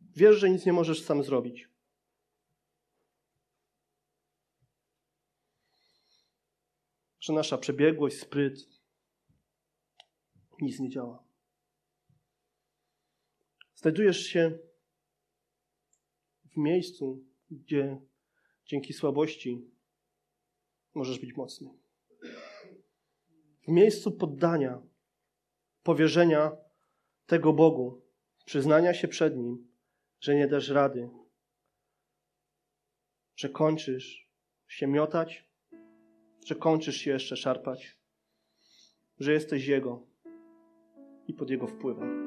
Wiesz, 0.00 0.36
że 0.36 0.50
nic 0.50 0.66
nie 0.66 0.72
możesz 0.72 1.02
sam 1.02 1.22
zrobić. 1.22 1.68
Że 7.20 7.32
nasza 7.32 7.58
przebiegłość, 7.58 8.20
spryt 8.20 8.68
nic 10.60 10.80
nie 10.80 10.90
działa. 10.90 11.24
Znajdujesz 13.74 14.26
się 14.26 14.58
w 16.44 16.56
miejscu, 16.56 17.24
gdzie 17.50 18.00
dzięki 18.66 18.92
słabości 18.92 19.70
możesz 20.94 21.18
być 21.18 21.36
mocny. 21.36 21.85
W 23.66 23.70
miejscu 23.70 24.12
poddania, 24.12 24.82
powierzenia 25.82 26.56
tego 27.26 27.52
Bogu, 27.52 28.02
przyznania 28.44 28.94
się 28.94 29.08
przed 29.08 29.36
Nim, 29.36 29.68
że 30.20 30.34
nie 30.34 30.48
dasz 30.48 30.68
rady, 30.68 31.10
że 33.36 33.48
kończysz 33.48 34.30
się 34.68 34.86
miotać, 34.86 35.50
że 36.46 36.54
kończysz 36.54 36.96
się 36.96 37.10
jeszcze 37.10 37.36
szarpać, 37.36 38.00
że 39.18 39.32
jesteś 39.32 39.66
Jego 39.66 40.06
i 41.28 41.34
pod 41.34 41.50
Jego 41.50 41.66
wpływem. 41.66 42.26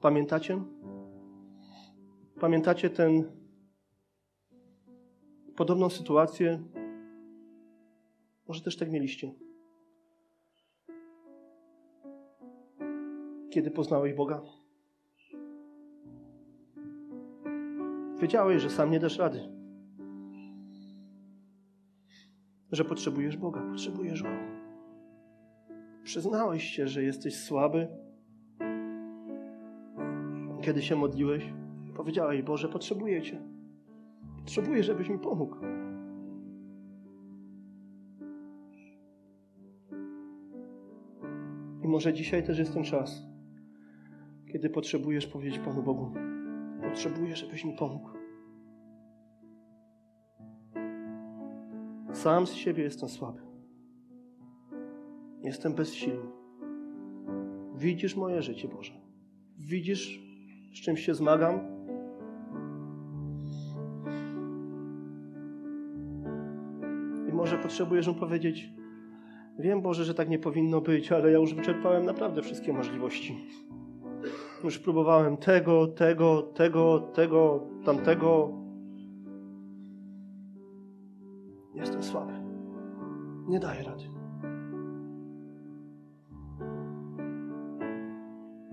Pamiętacie? 0.00 0.62
Pamiętacie 2.40 2.90
ten 2.90 3.39
podobną 5.60 5.90
sytuację? 5.90 6.62
Może 8.48 8.62
też 8.62 8.76
tak 8.76 8.90
mieliście. 8.90 9.34
Kiedy 13.50 13.70
poznałeś 13.70 14.14
Boga? 14.14 14.42
Wiedziałeś, 18.20 18.62
że 18.62 18.70
sam 18.70 18.90
nie 18.90 19.00
dasz 19.00 19.18
rady. 19.18 19.40
Że 22.72 22.84
potrzebujesz 22.84 23.36
Boga, 23.36 23.62
potrzebujesz 23.70 24.22
Go. 24.22 24.28
Przyznałeś 26.04 26.64
się, 26.64 26.88
że 26.88 27.02
jesteś 27.02 27.36
słaby. 27.36 27.88
Kiedy 30.62 30.82
się 30.82 30.96
modliłeś, 30.96 31.52
powiedziałeś: 31.96 32.42
Boże, 32.42 32.68
potrzebuję 32.68 33.22
Cię. 33.22 33.59
Potrzebuję, 34.44 34.82
żebyś 34.82 35.08
mi 35.08 35.18
pomógł. 35.18 35.56
I 41.82 41.88
może 41.88 42.12
dzisiaj 42.12 42.42
też 42.42 42.58
jest 42.58 42.74
ten 42.74 42.84
czas, 42.84 43.22
kiedy 44.52 44.70
potrzebujesz 44.70 45.26
powiedzieć 45.26 45.58
Panu 45.58 45.82
Bogu: 45.82 46.12
Potrzebuję, 46.82 47.36
żebyś 47.36 47.64
mi 47.64 47.72
pomógł. 47.72 48.08
Sam 52.12 52.46
z 52.46 52.52
siebie 52.52 52.82
jestem 52.82 53.08
słaby. 53.08 53.40
Jestem 55.42 55.74
bezsilny. 55.74 56.30
Widzisz 57.76 58.16
moje 58.16 58.42
życie, 58.42 58.68
Boże. 58.68 58.92
Widzisz, 59.58 60.20
z 60.74 60.80
czym 60.80 60.96
się 60.96 61.14
zmagam. 61.14 61.79
Może 67.40 67.58
potrzebujesz 67.58 68.08
mu 68.08 68.14
powiedzieć: 68.14 68.70
Wiem, 69.58 69.82
Boże, 69.82 70.04
że 70.04 70.14
tak 70.14 70.28
nie 70.28 70.38
powinno 70.38 70.80
być, 70.80 71.12
ale 71.12 71.32
ja 71.32 71.38
już 71.38 71.54
wyczerpałem 71.54 72.06
naprawdę 72.06 72.42
wszystkie 72.42 72.72
możliwości. 72.72 73.44
Już 74.64 74.78
próbowałem 74.78 75.36
tego, 75.36 75.86
tego, 75.86 76.42
tego, 76.42 77.00
tego, 77.00 77.66
tamtego. 77.84 78.50
Jestem 81.74 82.02
słaby. 82.02 82.32
Nie 83.48 83.60
daję 83.60 83.82
rady. 83.82 84.04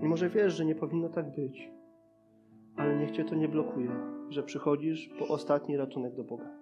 I 0.00 0.06
może 0.08 0.28
wiesz, 0.28 0.54
że 0.54 0.64
nie 0.64 0.74
powinno 0.74 1.08
tak 1.08 1.34
być, 1.34 1.70
ale 2.76 2.96
niech 2.96 3.10
cię 3.10 3.24
to 3.24 3.34
nie 3.34 3.48
blokuje, 3.48 3.90
że 4.28 4.42
przychodzisz 4.42 5.10
po 5.18 5.28
ostatni 5.28 5.76
ratunek 5.76 6.14
do 6.14 6.24
Boga. 6.24 6.58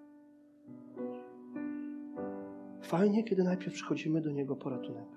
Fajnie, 2.87 3.25
kiedy 3.25 3.45
najpierw 3.45 3.73
przychodzimy 3.73 4.21
do 4.21 4.31
Niego 4.31 4.57
po 4.57 4.71
ratunek. 4.71 5.09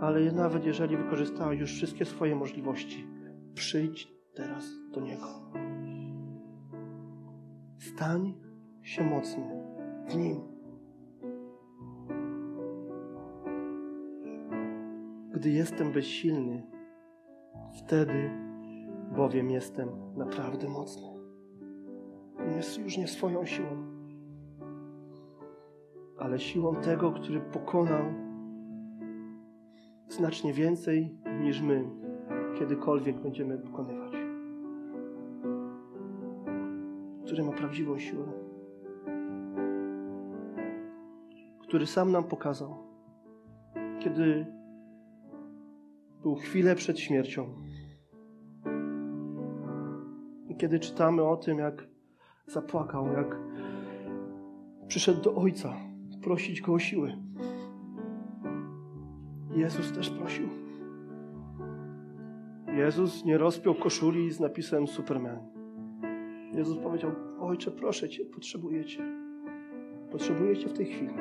Ale 0.00 0.32
nawet 0.32 0.64
jeżeli 0.64 0.96
wykorzystałeś 0.96 1.60
już 1.60 1.72
wszystkie 1.72 2.04
swoje 2.04 2.36
możliwości, 2.36 3.06
przyjdź 3.54 4.08
teraz 4.34 4.64
do 4.92 5.00
Niego. 5.00 5.26
Stań 7.78 8.34
się 8.82 9.04
mocny 9.04 9.44
w 10.08 10.16
Nim. 10.16 10.40
Gdy 15.34 15.50
jestem 15.50 15.92
bezsilny, 15.92 16.66
wtedy 17.78 18.30
bowiem 19.16 19.50
jestem 19.50 19.88
naprawdę 20.16 20.68
mocny. 20.68 21.08
Jest 22.56 22.78
już 22.78 22.98
nie 22.98 23.08
swoją 23.08 23.46
siłą, 23.46 23.95
ale 26.18 26.38
siłą 26.38 26.76
tego, 26.76 27.12
który 27.12 27.40
pokonał 27.40 28.04
znacznie 30.08 30.52
więcej 30.52 31.18
niż 31.40 31.60
my 31.60 31.84
kiedykolwiek 32.58 33.20
będziemy 33.20 33.58
pokonywać. 33.58 34.12
Który 37.24 37.44
ma 37.44 37.52
prawdziwą 37.52 37.98
siłę. 37.98 38.24
Który 41.62 41.86
sam 41.86 42.12
nam 42.12 42.24
pokazał, 42.24 42.74
kiedy 44.00 44.46
był 46.22 46.34
chwilę 46.34 46.74
przed 46.74 47.00
śmiercią. 47.00 47.46
I 50.48 50.56
kiedy 50.56 50.78
czytamy 50.78 51.22
o 51.22 51.36
tym, 51.36 51.58
jak 51.58 51.88
zapłakał, 52.46 53.06
jak 53.12 53.40
przyszedł 54.88 55.20
do 55.22 55.34
Ojca 55.34 55.76
prosić 56.26 56.60
Go 56.60 56.72
o 56.72 56.78
siłę. 56.78 57.16
Jezus 59.56 59.92
też 59.92 60.10
prosił. 60.10 60.48
Jezus 62.76 63.24
nie 63.24 63.38
rozpiął 63.38 63.74
koszuli 63.74 64.30
z 64.30 64.40
napisem 64.40 64.86
Superman. 64.86 65.38
Jezus 66.52 66.78
powiedział: 66.78 67.10
Ojcze, 67.40 67.70
proszę 67.70 68.08
Cię. 68.08 68.24
Potrzebuję 68.24 68.84
Cię 70.56 70.68
w 70.68 70.72
tej 70.72 70.86
chwili. 70.86 71.14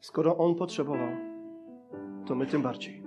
Skoro 0.00 0.36
On 0.36 0.54
potrzebował, 0.54 1.10
to 2.26 2.34
my 2.34 2.46
tym 2.46 2.62
bardziej. 2.62 3.02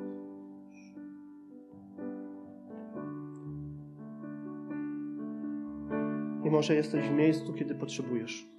I 6.43 6.49
może 6.49 6.75
jesteś 6.75 7.09
w 7.09 7.13
miejscu, 7.13 7.53
kiedy 7.53 7.75
potrzebujesz. 7.75 8.52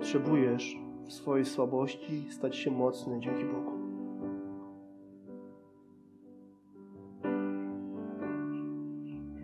Potrzebujesz 0.00 0.76
w 1.04 1.12
swojej 1.12 1.44
słabości 1.44 2.26
stać 2.30 2.56
się 2.56 2.70
mocny 2.70 3.20
dzięki 3.20 3.44
Bogu. 3.44 3.70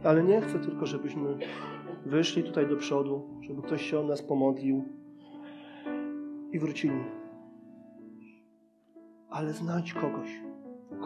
Ale 0.05 0.25
nie 0.25 0.41
chcę 0.41 0.59
tylko, 0.59 0.87
żebyśmy 0.87 1.39
wyszli 2.07 2.43
tutaj 2.43 2.69
do 2.69 2.77
przodu, 2.77 3.23
żeby 3.41 3.63
ktoś 3.63 3.83
się 3.83 4.01
o 4.01 4.03
nas 4.03 4.23
pomodlił 4.23 4.85
i 6.53 6.59
wrócili. 6.59 7.05
Ale 9.31 9.53
znajdź 9.53 9.95
kogoś, 9.95 10.41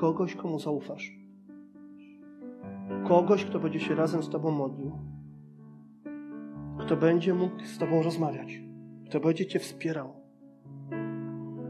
kogoś, 0.00 0.34
komu 0.34 0.58
zaufasz. 0.58 1.18
Kogoś, 3.08 3.44
kto 3.44 3.58
będzie 3.58 3.80
się 3.80 3.94
razem 3.94 4.22
z 4.22 4.28
Tobą 4.28 4.50
modlił. 4.50 4.92
Kto 6.78 6.96
będzie 6.96 7.34
mógł 7.34 7.64
z 7.64 7.78
Tobą 7.78 8.02
rozmawiać. 8.02 8.69
Kto 9.10 9.20
będzie 9.20 9.46
Cię 9.46 9.58
wspierał. 9.58 10.12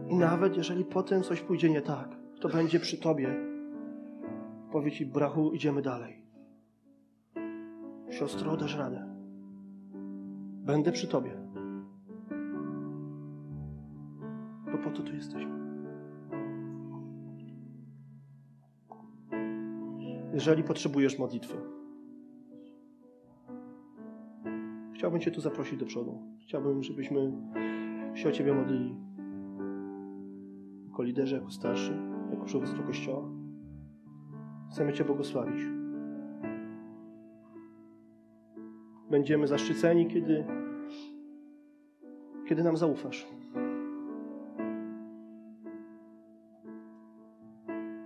I 0.09 0.15
nawet 0.15 0.57
jeżeli 0.57 0.85
potem 0.85 1.23
coś 1.23 1.41
pójdzie 1.41 1.71
nie 1.71 1.83
tak, 1.83 2.17
to 2.41 2.49
będzie 2.49 2.81
przy 2.81 2.99
tobie. 2.99 3.37
Powie 4.73 4.93
ci, 4.93 5.07
brachu, 5.07 5.53
idziemy 5.53 5.83
dalej. 5.83 6.23
Siostro, 8.11 8.57
dasz 8.57 8.77
radę. 8.77 9.17
Będę 10.65 10.93
przy 10.93 11.09
tobie. 11.09 11.31
Bo 14.73 14.79
po 14.79 14.91
to 14.91 15.03
tu 15.03 15.15
jesteśmy. 15.15 15.61
Jeżeli 20.33 20.63
potrzebujesz 20.63 21.19
modlitwy, 21.19 21.55
chciałbym 25.01 25.21
Cię 25.21 25.31
tu 25.31 25.41
zaprosić 25.41 25.79
do 25.79 25.87
przodu. 25.87 26.19
Chciałbym, 26.41 26.83
żebyśmy 26.83 27.33
się 28.15 28.29
o 28.29 28.33
Ciebie 28.33 28.55
modlili. 28.55 28.97
Jako 30.87 31.03
liderzy, 31.03 31.35
jako 31.35 31.51
starszy, 31.51 31.97
jako 32.31 32.45
przywództwo 32.45 32.83
Kościoła. 32.83 33.29
Chcemy 34.71 34.93
Cię 34.93 35.05
błogosławić. 35.05 35.61
Będziemy 39.11 39.47
zaszczyceni, 39.47 40.07
kiedy, 40.07 40.45
kiedy 42.49 42.63
nam 42.63 42.77
zaufasz. 42.77 43.27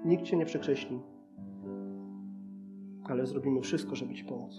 Nikt 0.05 0.25
Cię 0.25 0.37
nie 0.37 0.47
przekreśli, 0.47 1.01
ale 3.05 3.27
zrobimy 3.27 3.61
wszystko, 3.61 3.97
żeby 3.97 4.15
Ci 4.15 4.25
pomóc. 4.25 4.59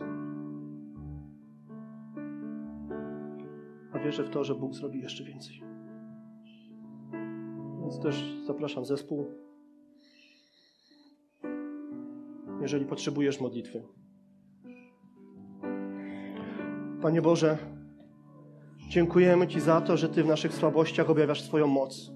Wierzę 4.05 4.23
w 4.23 4.29
to, 4.29 4.43
że 4.43 4.55
Bóg 4.55 4.73
zrobi 4.73 4.99
jeszcze 4.99 5.23
więcej. 5.23 5.61
Więc 7.81 7.99
też 7.99 8.23
zapraszam 8.45 8.85
zespół. 8.85 9.25
Jeżeli 12.61 12.85
potrzebujesz 12.85 13.41
modlitwy. 13.41 13.83
Panie 17.01 17.21
Boże, 17.21 17.57
dziękujemy 18.89 19.47
Ci 19.47 19.59
za 19.59 19.81
to, 19.81 19.97
że 19.97 20.09
Ty 20.09 20.23
w 20.23 20.27
naszych 20.27 20.53
słabościach 20.53 21.09
objawiasz 21.09 21.41
swoją 21.41 21.67
moc. 21.67 22.11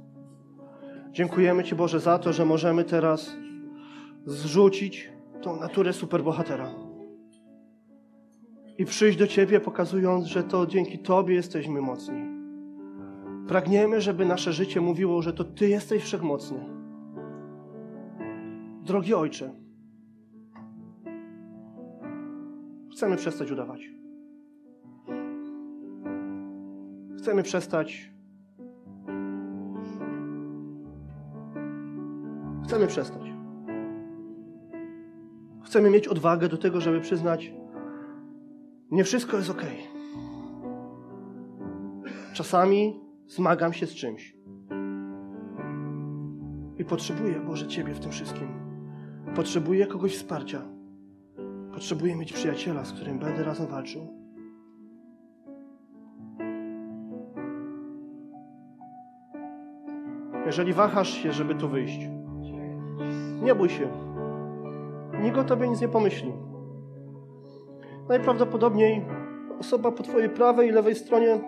Dziękujemy 1.11 1.63
Ci, 1.63 1.75
Boże, 1.75 1.99
za 1.99 2.19
to, 2.19 2.33
że 2.33 2.45
możemy 2.45 2.83
teraz 2.83 3.31
zrzucić 4.25 5.09
tą 5.41 5.59
naturę 5.59 5.93
superbohatera 5.93 6.73
i 8.80 8.86
przyjść 8.86 9.17
do 9.17 9.27
Ciebie, 9.27 9.59
pokazując, 9.59 10.25
że 10.25 10.43
to 10.43 10.65
dzięki 10.65 10.99
Tobie 10.99 11.36
jesteśmy 11.36 11.82
mocni. 11.82 12.21
Pragniemy, 13.47 14.01
żeby 14.01 14.25
nasze 14.25 14.53
życie 14.53 14.82
mówiło, 14.82 15.21
że 15.21 15.34
to 15.34 15.43
Ty 15.43 15.69
jesteś 15.69 16.03
wszechmocny. 16.03 16.65
Drogi 18.84 19.13
Ojcze, 19.13 19.53
chcemy 22.91 23.15
przestać 23.15 23.51
udawać. 23.51 23.82
Chcemy 27.17 27.43
przestać. 27.43 28.11
Chcemy 32.63 32.88
przestać. 32.88 33.21
Chcemy 35.63 35.89
mieć 35.89 36.07
odwagę 36.07 36.49
do 36.49 36.57
tego, 36.57 36.82
żeby 36.82 37.01
przyznać, 37.01 37.53
nie 38.91 39.03
wszystko 39.03 39.37
jest 39.37 39.49
ok. 39.49 39.63
Czasami 42.33 42.99
zmagam 43.27 43.73
się 43.73 43.85
z 43.85 43.95
czymś. 43.95 44.35
I 46.77 46.85
potrzebuję, 46.85 47.39
Boże, 47.39 47.67
Ciebie 47.67 47.93
w 47.93 47.99
tym 47.99 48.11
wszystkim. 48.11 48.47
Potrzebuję 49.35 49.87
kogoś 49.87 50.15
wsparcia. 50.15 50.61
Potrzebuję 51.73 52.15
mieć 52.15 52.33
przyjaciela, 52.33 52.85
z 52.85 52.93
którym 52.93 53.19
będę 53.19 53.43
razem 53.43 53.67
walczył. 53.67 54.07
Jeżeli 60.45 60.73
wahasz 60.73 61.13
się, 61.13 61.33
żeby 61.33 61.55
tu 61.55 61.69
wyjść, 61.69 61.99
nie 63.41 63.55
bój 63.55 63.69
się. 63.69 63.89
Nikt 65.21 65.37
o 65.37 65.43
tobie 65.43 65.67
nic 65.69 65.81
nie 65.81 65.87
pomyśli. 65.87 66.48
Najprawdopodobniej 68.10 69.05
osoba 69.60 69.91
po 69.91 70.03
twojej 70.03 70.30
prawej 70.30 70.70
i 70.70 70.72
lewej 70.72 70.95
stronie 70.95 71.39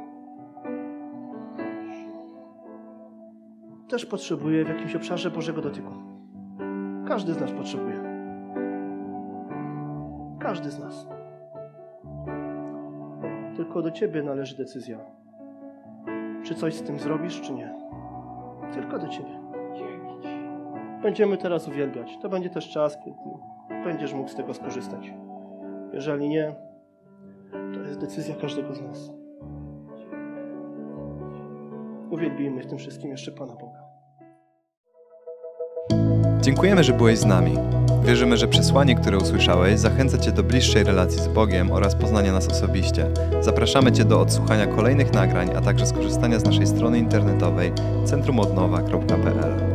też 3.90 4.06
potrzebuje 4.06 4.66
w 4.66 4.70
jakimś 4.70 4.96
obszarze 4.96 5.32
Bożego 5.32 5.62
dotyku. 5.62 5.94
Każdy 7.08 7.34
z 7.34 7.40
nas 7.40 7.52
potrzebuje. 7.52 8.02
Każdy 10.40 10.72
z 10.72 10.80
nas. 10.80 11.08
Tylko 13.56 13.82
do 13.82 13.92
ciebie 13.92 14.24
należy 14.24 14.58
decyzja. 14.58 15.00
Czy 16.44 16.56
coś 16.56 16.74
z 16.74 16.84
tym 16.84 17.00
zrobisz, 17.00 17.42
czy 17.42 17.54
nie. 17.54 17.76
Tylko 18.74 19.00
do 19.00 19.08
ciebie. 19.08 19.40
Będziemy 21.02 21.38
teraz 21.38 21.68
uwielbiać. 21.68 22.18
To 22.22 22.30
będzie 22.30 22.50
też 22.50 22.70
czas, 22.70 22.98
kiedy 23.06 23.18
będziesz 23.84 24.14
mógł 24.14 24.30
z 24.30 24.36
tego 24.36 24.54
skorzystać. 24.54 25.14
Jeżeli 25.94 26.30
nie, 26.30 26.56
to 27.52 27.80
jest 27.80 28.00
decyzja 28.00 28.36
każdego 28.36 28.76
z 28.76 28.82
nas. 28.82 29.12
Uwielbijmy 32.10 32.62
w 32.64 32.68
tym 32.68 32.78
wszystkim 32.78 33.12
jeszcze 33.12 33.32
Pana 33.32 33.54
Boga. 33.56 33.82
Dziękujemy, 36.42 36.84
że 36.84 36.94
byłeś 36.94 37.20
z 37.20 37.26
nami. 37.26 37.56
Wierzymy, 38.04 38.38
że 38.38 38.48
przesłanie, 38.48 38.96
które 38.96 39.18
usłyszałeś, 39.18 39.80
zachęca 39.80 40.18
Cię 40.18 40.32
do 40.32 40.44
bliższej 40.44 40.84
relacji 40.84 41.20
z 41.20 41.28
Bogiem 41.28 41.72
oraz 41.72 41.96
poznania 41.96 42.32
nas 42.32 42.48
osobiście. 42.48 43.06
Zapraszamy 43.42 43.92
Cię 43.92 44.06
do 44.06 44.20
odsłuchania 44.20 44.68
kolejnych 44.68 45.14
nagrań, 45.14 45.50
a 45.56 45.62
także 45.62 45.86
skorzystania 45.86 46.40
z 46.40 46.46
naszej 46.46 46.68
strony 46.68 47.00
internetowej 47.00 47.72
centrumodnowa.pl. 48.06 49.71